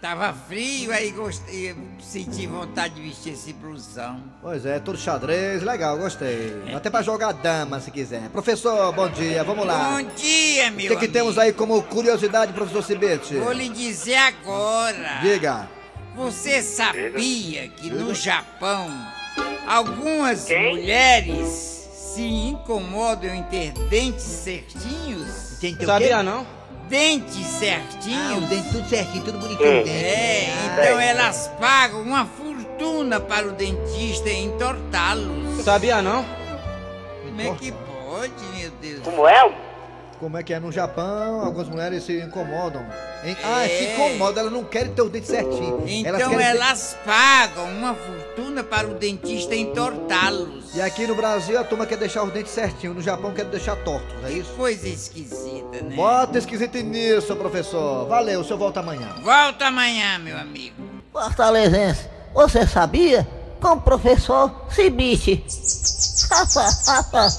Tava 0.00 0.32
frio, 0.32 0.92
aí 0.92 1.10
gostei, 1.10 1.74
senti 2.00 2.46
vontade 2.46 2.94
de 2.94 3.00
vestir 3.00 3.32
esse 3.32 3.52
blusão. 3.52 4.22
Pois 4.40 4.64
é, 4.64 4.78
tudo 4.78 4.96
xadrez, 4.96 5.64
legal, 5.64 5.98
gostei. 5.98 6.62
Até 6.72 6.88
pra 6.88 7.02
jogar 7.02 7.32
dama, 7.32 7.80
se 7.80 7.90
quiser. 7.90 8.28
Professor, 8.28 8.92
bom 8.92 9.08
dia, 9.08 9.42
vamos 9.42 9.66
lá. 9.66 9.96
Bom 10.00 10.08
dia, 10.14 10.68
O 10.68 10.74
meu 10.74 10.90
que, 10.90 10.96
que 10.96 11.08
temos 11.08 11.36
aí 11.38 11.52
como 11.52 11.82
curiosidade, 11.82 12.52
professor 12.52 12.84
Cibite? 12.84 13.34
Vou 13.34 13.50
lhe 13.50 13.68
dizer 13.68 14.14
agora. 14.14 15.18
Diga. 15.22 15.77
Você 16.18 16.60
sabia 16.62 17.68
que 17.68 17.88
no 17.90 18.12
Japão 18.12 18.90
algumas 19.68 20.50
mulheres 20.50 21.46
se 21.92 22.22
incomodam 22.22 23.32
em 23.32 23.44
ter 23.44 23.70
dentes 23.88 24.24
certinhos? 24.24 25.28
Sabia 25.86 26.20
não? 26.24 26.44
Dentes 26.88 27.46
certinhos. 27.46 28.32
Ah, 28.32 28.36
o 28.36 28.40
dente 28.48 28.68
tudo 28.72 28.88
certinho, 28.88 29.24
tudo 29.24 29.38
bonitinho. 29.38 29.80
o 29.80 29.84
dente. 29.84 29.90
É, 29.90 30.50
então 30.72 30.98
elas 30.98 31.48
pagam 31.60 32.02
uma 32.02 32.26
fortuna 32.26 33.20
para 33.20 33.46
o 33.46 33.52
dentista 33.52 34.28
entortá-los. 34.28 35.62
Sabia 35.62 36.02
não? 36.02 36.24
Como 37.22 37.40
é 37.40 37.54
que 37.54 37.70
pode, 37.70 38.44
meu 38.56 38.70
Deus? 38.82 39.02
é? 39.28 39.67
Como 40.20 40.36
é 40.36 40.42
que 40.42 40.52
é 40.52 40.58
no 40.58 40.72
Japão, 40.72 41.40
algumas 41.44 41.68
mulheres 41.68 42.02
se 42.02 42.20
incomodam. 42.20 42.84
Em- 43.24 43.36
Ah, 43.44 43.64
É. 43.64 43.68
se 43.68 43.84
incomodam, 43.84 44.40
elas 44.40 44.52
não 44.52 44.64
querem 44.64 44.92
ter 44.92 45.02
o 45.02 45.08
dente 45.08 45.28
certinho. 45.28 45.84
Então 45.86 46.16
querem 46.16 46.36
ter- 46.38 46.42
elas 46.44 46.96
pagam 47.04 47.64
uma 47.70 47.94
fortuna 47.94 48.64
para 48.64 48.88
o 48.88 48.94
dentista 48.94 49.54
entortá-los. 49.54 50.74
E 50.74 50.80
aqui 50.82 51.06
no 51.06 51.14
Brasil 51.14 51.58
a 51.58 51.62
turma 51.62 51.86
quer 51.86 51.98
deixar 51.98 52.24
os 52.24 52.32
dentes 52.32 52.50
certinhos, 52.52 52.96
no 52.96 53.02
Japão 53.02 53.32
quer 53.32 53.44
deixar 53.44 53.76
tortos, 53.76 54.12
é 54.24 54.32
isso? 54.32 54.52
Coisa 54.54 54.88
esquisita, 54.88 55.80
né? 55.82 55.94
Bota 55.94 56.36
esquisito 56.38 56.76
nisso, 56.78 57.36
professor. 57.36 58.06
Valeu, 58.08 58.40
o 58.40 58.44
senhor 58.44 58.58
volta 58.58 58.80
amanhã. 58.80 59.14
Volta 59.22 59.66
amanhã, 59.66 60.18
meu 60.18 60.36
amigo. 60.36 60.76
Fortalezense, 61.12 62.06
você 62.34 62.66
sabia? 62.66 63.26
Com 63.60 63.72
o 63.72 63.80
professor 63.80 64.50
Cibite. 64.68 65.44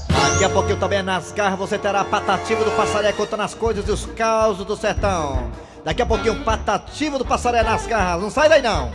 Daqui 0.09 0.43
a 0.43 0.49
pouquinho 0.49 0.77
também 0.77 1.03
nas 1.03 1.31
garras 1.31 1.59
você 1.59 1.77
terá 1.77 2.03
Patativo 2.03 2.63
do 2.63 2.71
Passaré 2.71 3.11
contando 3.13 3.43
as 3.43 3.53
coisas 3.53 3.87
e 3.87 3.91
os 3.91 4.05
causos 4.05 4.65
do 4.65 4.75
sertão. 4.75 5.49
Daqui 5.83 6.01
a 6.01 6.05
pouquinho 6.05 6.43
Patativo 6.43 7.17
do 7.17 7.25
Passaré 7.25 7.63
nas 7.63 7.85
garras. 7.85 8.21
Não 8.21 8.29
sai 8.29 8.49
daí 8.49 8.61
não. 8.61 8.91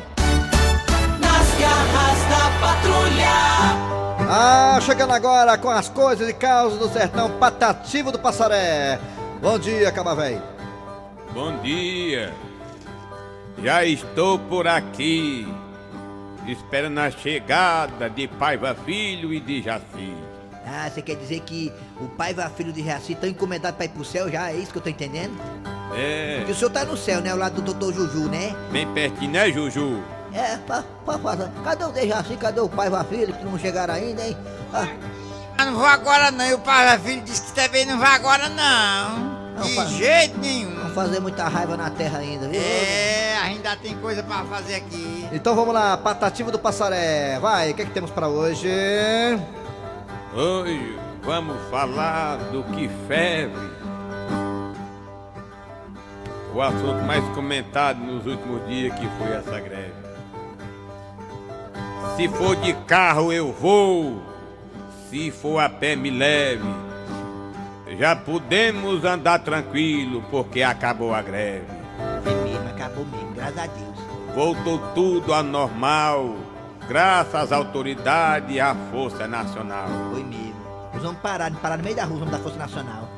Nas 1.20 1.60
garras 1.60 2.18
da 2.28 2.50
patrulha. 2.60 3.94
Ah, 4.28 4.78
chegando 4.80 5.12
agora 5.12 5.56
com 5.58 5.70
as 5.70 5.88
coisas 5.88 6.28
e 6.28 6.32
causos 6.32 6.78
do 6.78 6.88
sertão 6.88 7.30
Patativo 7.38 8.10
do 8.10 8.18
Passaré. 8.18 8.98
Bom 9.40 9.58
dia, 9.58 9.92
Caba 9.92 10.14
Véi. 10.14 10.40
Bom 11.32 11.56
dia. 11.58 12.32
Já 13.62 13.84
estou 13.84 14.38
por 14.38 14.66
aqui, 14.66 15.46
esperando 16.46 16.98
a 16.98 17.10
chegada 17.10 18.08
de 18.10 18.28
Paiva 18.28 18.74
Filho 18.84 19.32
e 19.32 19.40
de 19.40 19.62
Jaci. 19.62 20.14
Ah, 20.66 20.88
você 20.90 21.02
quer 21.02 21.16
dizer 21.16 21.40
que 21.40 21.72
o 22.00 22.06
pai 22.08 22.34
e 22.36 22.40
a 22.40 22.48
filho 22.48 22.72
de 22.72 22.82
Jaci 22.84 23.12
estão 23.12 23.28
encomendados 23.28 23.76
para 23.76 23.86
ir 23.86 23.90
pro 23.90 24.04
céu 24.04 24.30
já? 24.30 24.50
É 24.50 24.56
isso 24.56 24.72
que 24.72 24.78
eu 24.78 24.82
tô 24.82 24.88
entendendo? 24.88 25.34
É, 25.94 26.38
Porque 26.38 26.52
o 26.52 26.54
senhor 26.54 26.70
tá 26.70 26.84
no 26.84 26.96
céu, 26.96 27.20
né? 27.20 27.30
Ao 27.30 27.36
lado 27.36 27.60
do 27.60 27.72
doutor 27.74 27.92
Juju, 27.94 28.28
né? 28.28 28.54
bem 28.72 28.86
pertinho, 28.92 29.30
né, 29.30 29.50
Juju? 29.52 30.02
É, 30.32 30.56
pa, 30.66 30.82
pa, 31.06 31.18
pa, 31.18 31.36
cadê 31.62 31.84
o 31.84 31.92
de 31.92 32.08
Jaci? 32.08 32.36
Cadê 32.36 32.60
o 32.60 32.68
pai 32.68 32.88
e 32.90 32.94
a 32.94 33.04
filho 33.04 33.32
que 33.34 33.44
não 33.44 33.58
chegaram 33.58 33.94
ainda, 33.94 34.26
hein? 34.26 34.36
Ah, 34.72 34.88
Ah, 35.58 35.64
não 35.66 35.74
vou 35.74 35.86
agora 35.86 36.30
não, 36.30 36.44
e 36.46 36.54
o 36.54 36.58
pai 36.58 36.98
filho 36.98 37.22
disse 37.22 37.42
que 37.42 37.52
também 37.52 37.84
não 37.84 37.98
vai 37.98 38.14
agora 38.16 38.48
não. 38.48 39.18
Não, 39.56 39.62
De 39.62 39.74
pai. 39.76 39.86
jeito 39.88 40.38
nenhum. 40.40 40.73
Fazer 40.94 41.20
muita 41.20 41.48
raiva 41.48 41.76
na 41.76 41.90
terra 41.90 42.20
ainda, 42.20 42.46
viu? 42.48 42.60
É, 42.60 43.36
ainda 43.42 43.76
tem 43.76 43.96
coisa 43.96 44.22
pra 44.22 44.44
fazer 44.44 44.76
aqui. 44.76 45.28
Então 45.32 45.54
vamos 45.54 45.74
lá, 45.74 45.96
Patativo 45.96 46.50
do 46.50 46.58
Passaré. 46.58 47.38
Vai, 47.40 47.72
o 47.72 47.74
que, 47.74 47.82
é 47.82 47.84
que 47.84 47.90
temos 47.90 48.10
pra 48.10 48.28
hoje? 48.28 48.68
Hoje 50.32 50.98
vamos 51.22 51.56
falar 51.70 52.36
do 52.36 52.62
que 52.64 52.88
ferve. 53.08 53.74
O 56.54 56.62
assunto 56.62 57.02
mais 57.04 57.24
comentado 57.34 57.98
nos 57.98 58.24
últimos 58.24 58.64
dias 58.68 58.96
que 58.96 59.08
foi 59.18 59.32
essa 59.32 59.58
greve. 59.58 59.92
Se 62.16 62.28
for 62.28 62.54
de 62.54 62.72
carro 62.86 63.32
eu 63.32 63.52
vou, 63.52 64.22
se 65.10 65.32
for 65.32 65.58
a 65.58 65.68
pé 65.68 65.96
me 65.96 66.10
leve. 66.10 66.93
Já 67.98 68.16
podemos 68.16 69.04
andar 69.04 69.38
tranquilo 69.40 70.22
porque 70.30 70.62
acabou 70.62 71.14
a 71.14 71.22
greve. 71.22 71.64
É 72.26 72.44
mesmo, 72.44 72.68
acabou 72.68 73.04
mesmo, 73.06 73.32
graças 73.34 73.58
a 73.58 73.66
Deus. 73.66 74.34
Voltou 74.34 74.78
tudo 74.94 75.32
ao 75.32 75.44
normal, 75.44 76.34
graças 76.88 77.34
às 77.34 77.52
autoridades 77.52 78.54
e 78.54 78.60
à 78.60 78.74
Força 78.90 79.28
Nacional. 79.28 79.86
Foi 80.10 80.24
mesmo. 80.24 80.54
Os 80.92 81.04
homens 81.04 81.20
pararam, 81.22 81.56
pararam 81.56 81.78
no 81.78 81.84
meio 81.84 81.96
da 81.96 82.04
rua, 82.04 82.16
os 82.16 82.22
homens 82.22 82.36
da 82.36 82.42
Força 82.42 82.58
Nacional. 82.58 83.08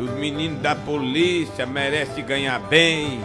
Os 0.00 0.10
meninos 0.12 0.60
da 0.62 0.74
polícia 0.74 1.66
merecem 1.66 2.24
ganhar 2.24 2.58
bem, 2.60 3.22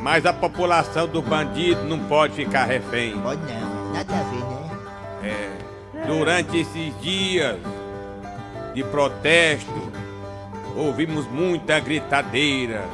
mas 0.00 0.24
a 0.24 0.32
população 0.32 1.06
do 1.06 1.20
bandido 1.20 1.84
não 1.84 1.98
pode 1.98 2.34
ficar 2.34 2.64
refém. 2.64 3.18
Pode 3.20 3.40
não, 3.42 3.92
nada 3.92 4.14
a 4.14 4.22
ver, 4.22 4.44
né? 4.44 4.70
É, 5.24 6.06
durante 6.06 6.58
esses 6.58 6.98
dias 7.00 7.58
de 8.74 8.82
protesto, 8.84 9.92
ouvimos 10.76 11.26
muita 11.26 11.78
gritadeira, 11.80 12.84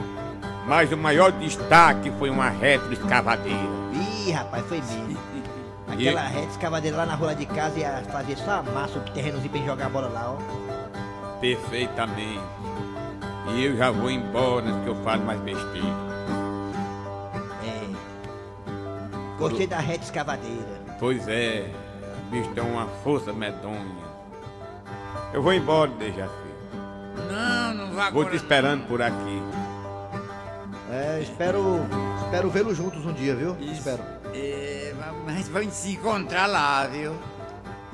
Mas 0.67 0.91
o 0.91 0.97
maior 0.97 1.31
destaque 1.33 2.11
foi 2.19 2.31
uma 2.31 2.49
retroescavadeira. 2.49 3.59
Ih, 3.93 4.31
rapaz, 4.31 4.65
foi 4.67 4.79
mesmo. 4.79 5.19
Aquela 5.87 6.23
reta 6.23 6.49
escavadeira 6.49 6.97
lá 6.97 7.07
na 7.07 7.15
rua 7.15 7.35
de 7.35 7.45
casa 7.45 7.79
ia 7.79 8.03
fazer 8.11 8.37
só 8.39 8.63
massa 8.63 8.99
o 8.99 9.03
terrenozinho 9.03 9.51
pra 9.51 9.61
jogar 9.61 9.87
a 9.87 9.89
bola 9.91 10.09
lá, 10.09 10.33
ó. 10.33 11.39
Perfeitamente. 11.39 12.41
E 13.53 13.65
eu 13.65 13.77
já 13.77 13.91
vou 13.91 14.11
embora 14.11 14.65
antes 14.65 14.83
que 14.83 14.89
eu 14.89 14.97
falo 15.05 15.23
mais 15.25 15.39
besteira. 15.41 15.87
É. 17.63 19.39
Gostei 19.39 19.67
da 19.67 19.79
reta 19.79 20.05
escavadeira. 20.05 20.81
Pois 20.99 21.29
é, 21.29 21.71
o 22.27 22.31
bicho 22.31 22.49
tem 22.55 22.65
uma 22.65 22.87
força 23.05 23.33
medonha. 23.35 24.05
Eu 25.35 25.43
vou 25.43 25.53
embora, 25.53 25.91
Dejaci. 25.99 26.33
Não, 27.29 27.75
não 27.75 27.93
vá 27.93 28.09
Vou 28.09 28.25
te 28.25 28.37
esperando 28.37 28.87
por 28.87 29.03
aqui. 29.03 29.43
É, 30.93 31.19
espero, 31.21 31.81
espero 32.23 32.49
vê-los 32.49 32.77
juntos 32.77 33.05
um 33.05 33.13
dia, 33.13 33.35
viu? 33.35 33.57
Espero. 33.61 33.99
É, 34.33 34.95
mas 35.27 35.49
vamos 35.49 35.75
se 35.75 35.95
encontrar 35.95 36.47
lá, 36.47 36.87
viu? 36.87 37.13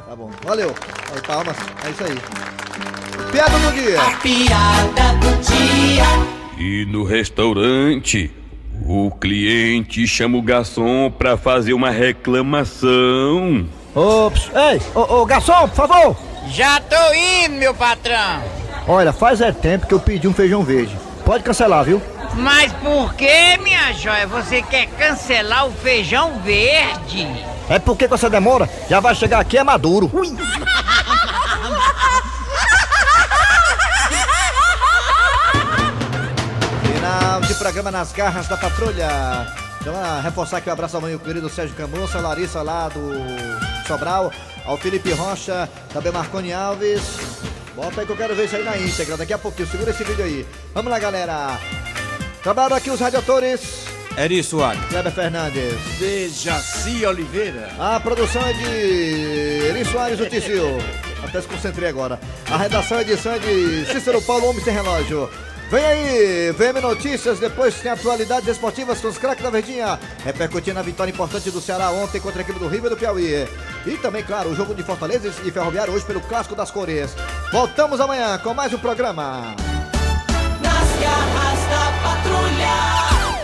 Tá 0.07 0.15
bom. 0.15 0.31
Valeu. 0.45 0.69
Aí, 1.15 1.23
palmas. 1.23 1.57
É 1.83 1.91
isso 1.91 2.05
aí. 2.05 2.19
Piada 3.33 3.59
do 3.59 3.73
dia. 3.73 4.01
Piada 4.21 5.15
do 5.15 5.41
dia. 5.41 6.05
E 6.59 6.85
no 6.85 7.05
restaurante, 7.05 8.31
o 8.85 9.11
cliente 9.13 10.07
chama 10.07 10.37
o 10.37 10.43
garçom 10.43 11.11
pra 11.11 11.39
fazer 11.39 11.73
uma 11.73 11.89
reclamação. 11.89 13.67
Ops, 13.95 14.51
ei, 14.55 14.79
ô, 14.95 15.23
ô 15.23 15.25
garçom, 15.25 15.67
por 15.71 15.89
favor. 15.89 16.30
Já 16.49 16.81
tô 16.81 17.15
indo, 17.15 17.57
meu 17.57 17.75
patrão. 17.75 18.43
Olha, 18.89 19.13
faz 19.13 19.41
é 19.41 19.53
tempo 19.53 19.87
que 19.87 19.95
eu 19.95 20.01
pedi 20.01 20.27
um 20.27 20.35
feijão 20.35 20.63
verde. 20.63 20.97
Pode 21.25 21.45
cancelar, 21.45 21.85
viu? 21.85 22.03
Mas 22.35 22.73
por 22.75 23.15
que, 23.15 23.57
minha 23.59 23.93
joia, 23.93 24.27
você 24.27 24.63
quer 24.63 24.87
cancelar 24.87 25.67
o 25.67 25.73
feijão 25.73 26.41
verde? 26.41 27.29
É 27.69 27.79
porque 27.79 28.09
com 28.09 28.15
essa 28.15 28.31
demora 28.31 28.69
já 28.89 29.01
vai 29.01 29.15
chegar 29.15 29.41
aqui 29.41 29.59
é 29.59 29.65
maduro. 29.65 30.11
Ui. 30.13 30.29
Final 36.83 37.41
de 37.43 37.55
programa 37.55 37.91
nas 37.91 38.13
garras 38.13 38.49
da 38.49 38.57
patrulha. 38.57 39.47
Então, 39.81 39.95
reforçar 40.23 40.59
aqui 40.59 40.69
o 40.69 40.73
abraço 40.73 40.97
ao 40.97 41.03
meu 41.03 41.19
querido 41.19 41.49
Sérgio 41.49 41.75
Camussa, 41.75 42.19
a 42.19 42.21
Larissa 42.21 42.61
lá 42.61 42.89
do 42.89 43.13
Sobral, 43.87 44.31
ao 44.71 44.77
Felipe 44.77 45.11
Rocha, 45.11 45.69
também 45.93 46.13
Marconi 46.13 46.53
Alves. 46.53 47.03
Bota 47.75 48.01
aí 48.01 48.07
que 48.07 48.13
eu 48.13 48.17
quero 48.17 48.37
ver 48.37 48.45
isso 48.45 48.55
aí 48.55 48.63
na 48.63 48.79
íntegra, 48.79 49.17
daqui 49.17 49.33
a 49.33 49.39
pouquinho. 49.39 49.69
Segura 49.69 49.91
esse 49.91 50.05
vídeo 50.05 50.25
aí. 50.25 50.47
Vamos 50.73 50.93
lá, 50.93 50.99
galera. 51.01 51.59
Trabalham 52.41 52.77
aqui 52.77 52.89
os 52.89 53.01
radiatores. 53.01 53.61
Eri 54.17 54.45
Soares. 54.45 54.81
Kleber 54.89 55.13
Fernandes. 55.13 55.75
Dejaci 55.99 57.05
Oliveira. 57.05 57.69
A 57.81 57.99
produção 57.99 58.47
é 58.47 58.53
de 58.53 59.67
Eri 59.67 59.85
Soares, 59.85 60.21
o 60.21 60.27
Tizil. 60.27 60.79
Até 61.25 61.41
se 61.41 61.49
concentrei 61.49 61.89
agora. 61.89 62.21
A 62.49 62.57
redação 62.57 62.99
e 62.99 63.03
edição 63.03 63.33
é 63.33 63.39
de 63.41 63.87
Cícero 63.87 64.23
Paulo, 64.23 64.51
Homem 64.51 64.63
Sem 64.63 64.73
Relógio. 64.73 65.29
Vem 65.71 65.85
aí, 65.85 66.51
VM 66.51 66.83
Notícias, 66.83 67.39
depois 67.39 67.77
tem 67.77 67.93
atualidades 67.93 68.49
esportivas 68.49 69.01
com 69.01 69.07
os 69.07 69.17
craques 69.17 69.45
da 69.45 69.51
Verdinha, 69.51 70.01
repercutindo 70.25 70.81
a 70.81 70.83
vitória 70.83 71.13
importante 71.13 71.49
do 71.49 71.61
Ceará 71.61 71.93
ontem 71.93 72.21
contra 72.21 72.41
a 72.41 72.43
equipe 72.43 72.59
do 72.59 72.67
Rio 72.67 72.87
e 72.87 72.89
do 72.89 72.97
Piauí. 72.97 73.49
E 73.87 73.97
também, 73.99 74.25
claro, 74.25 74.51
o 74.51 74.55
jogo 74.57 74.75
de 74.75 74.83
Fortaleza 74.83 75.33
e 75.45 75.51
Ferroviário 75.53 75.95
hoje 75.95 76.05
pelo 76.05 76.21
Clássico 76.23 76.57
das 76.57 76.73
Cores. 76.73 77.15
Voltamos 77.53 78.01
amanhã 78.01 78.37
com 78.39 78.53
mais 78.53 78.75
um 78.75 78.79
programa. 78.79 79.55
Nas 80.61 81.01
garras 81.01 81.61
da 81.71 81.93
patrulha, 82.03 82.75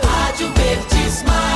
Rádio 0.03 0.51
Verdes 0.53 1.23
Mar. 1.23 1.46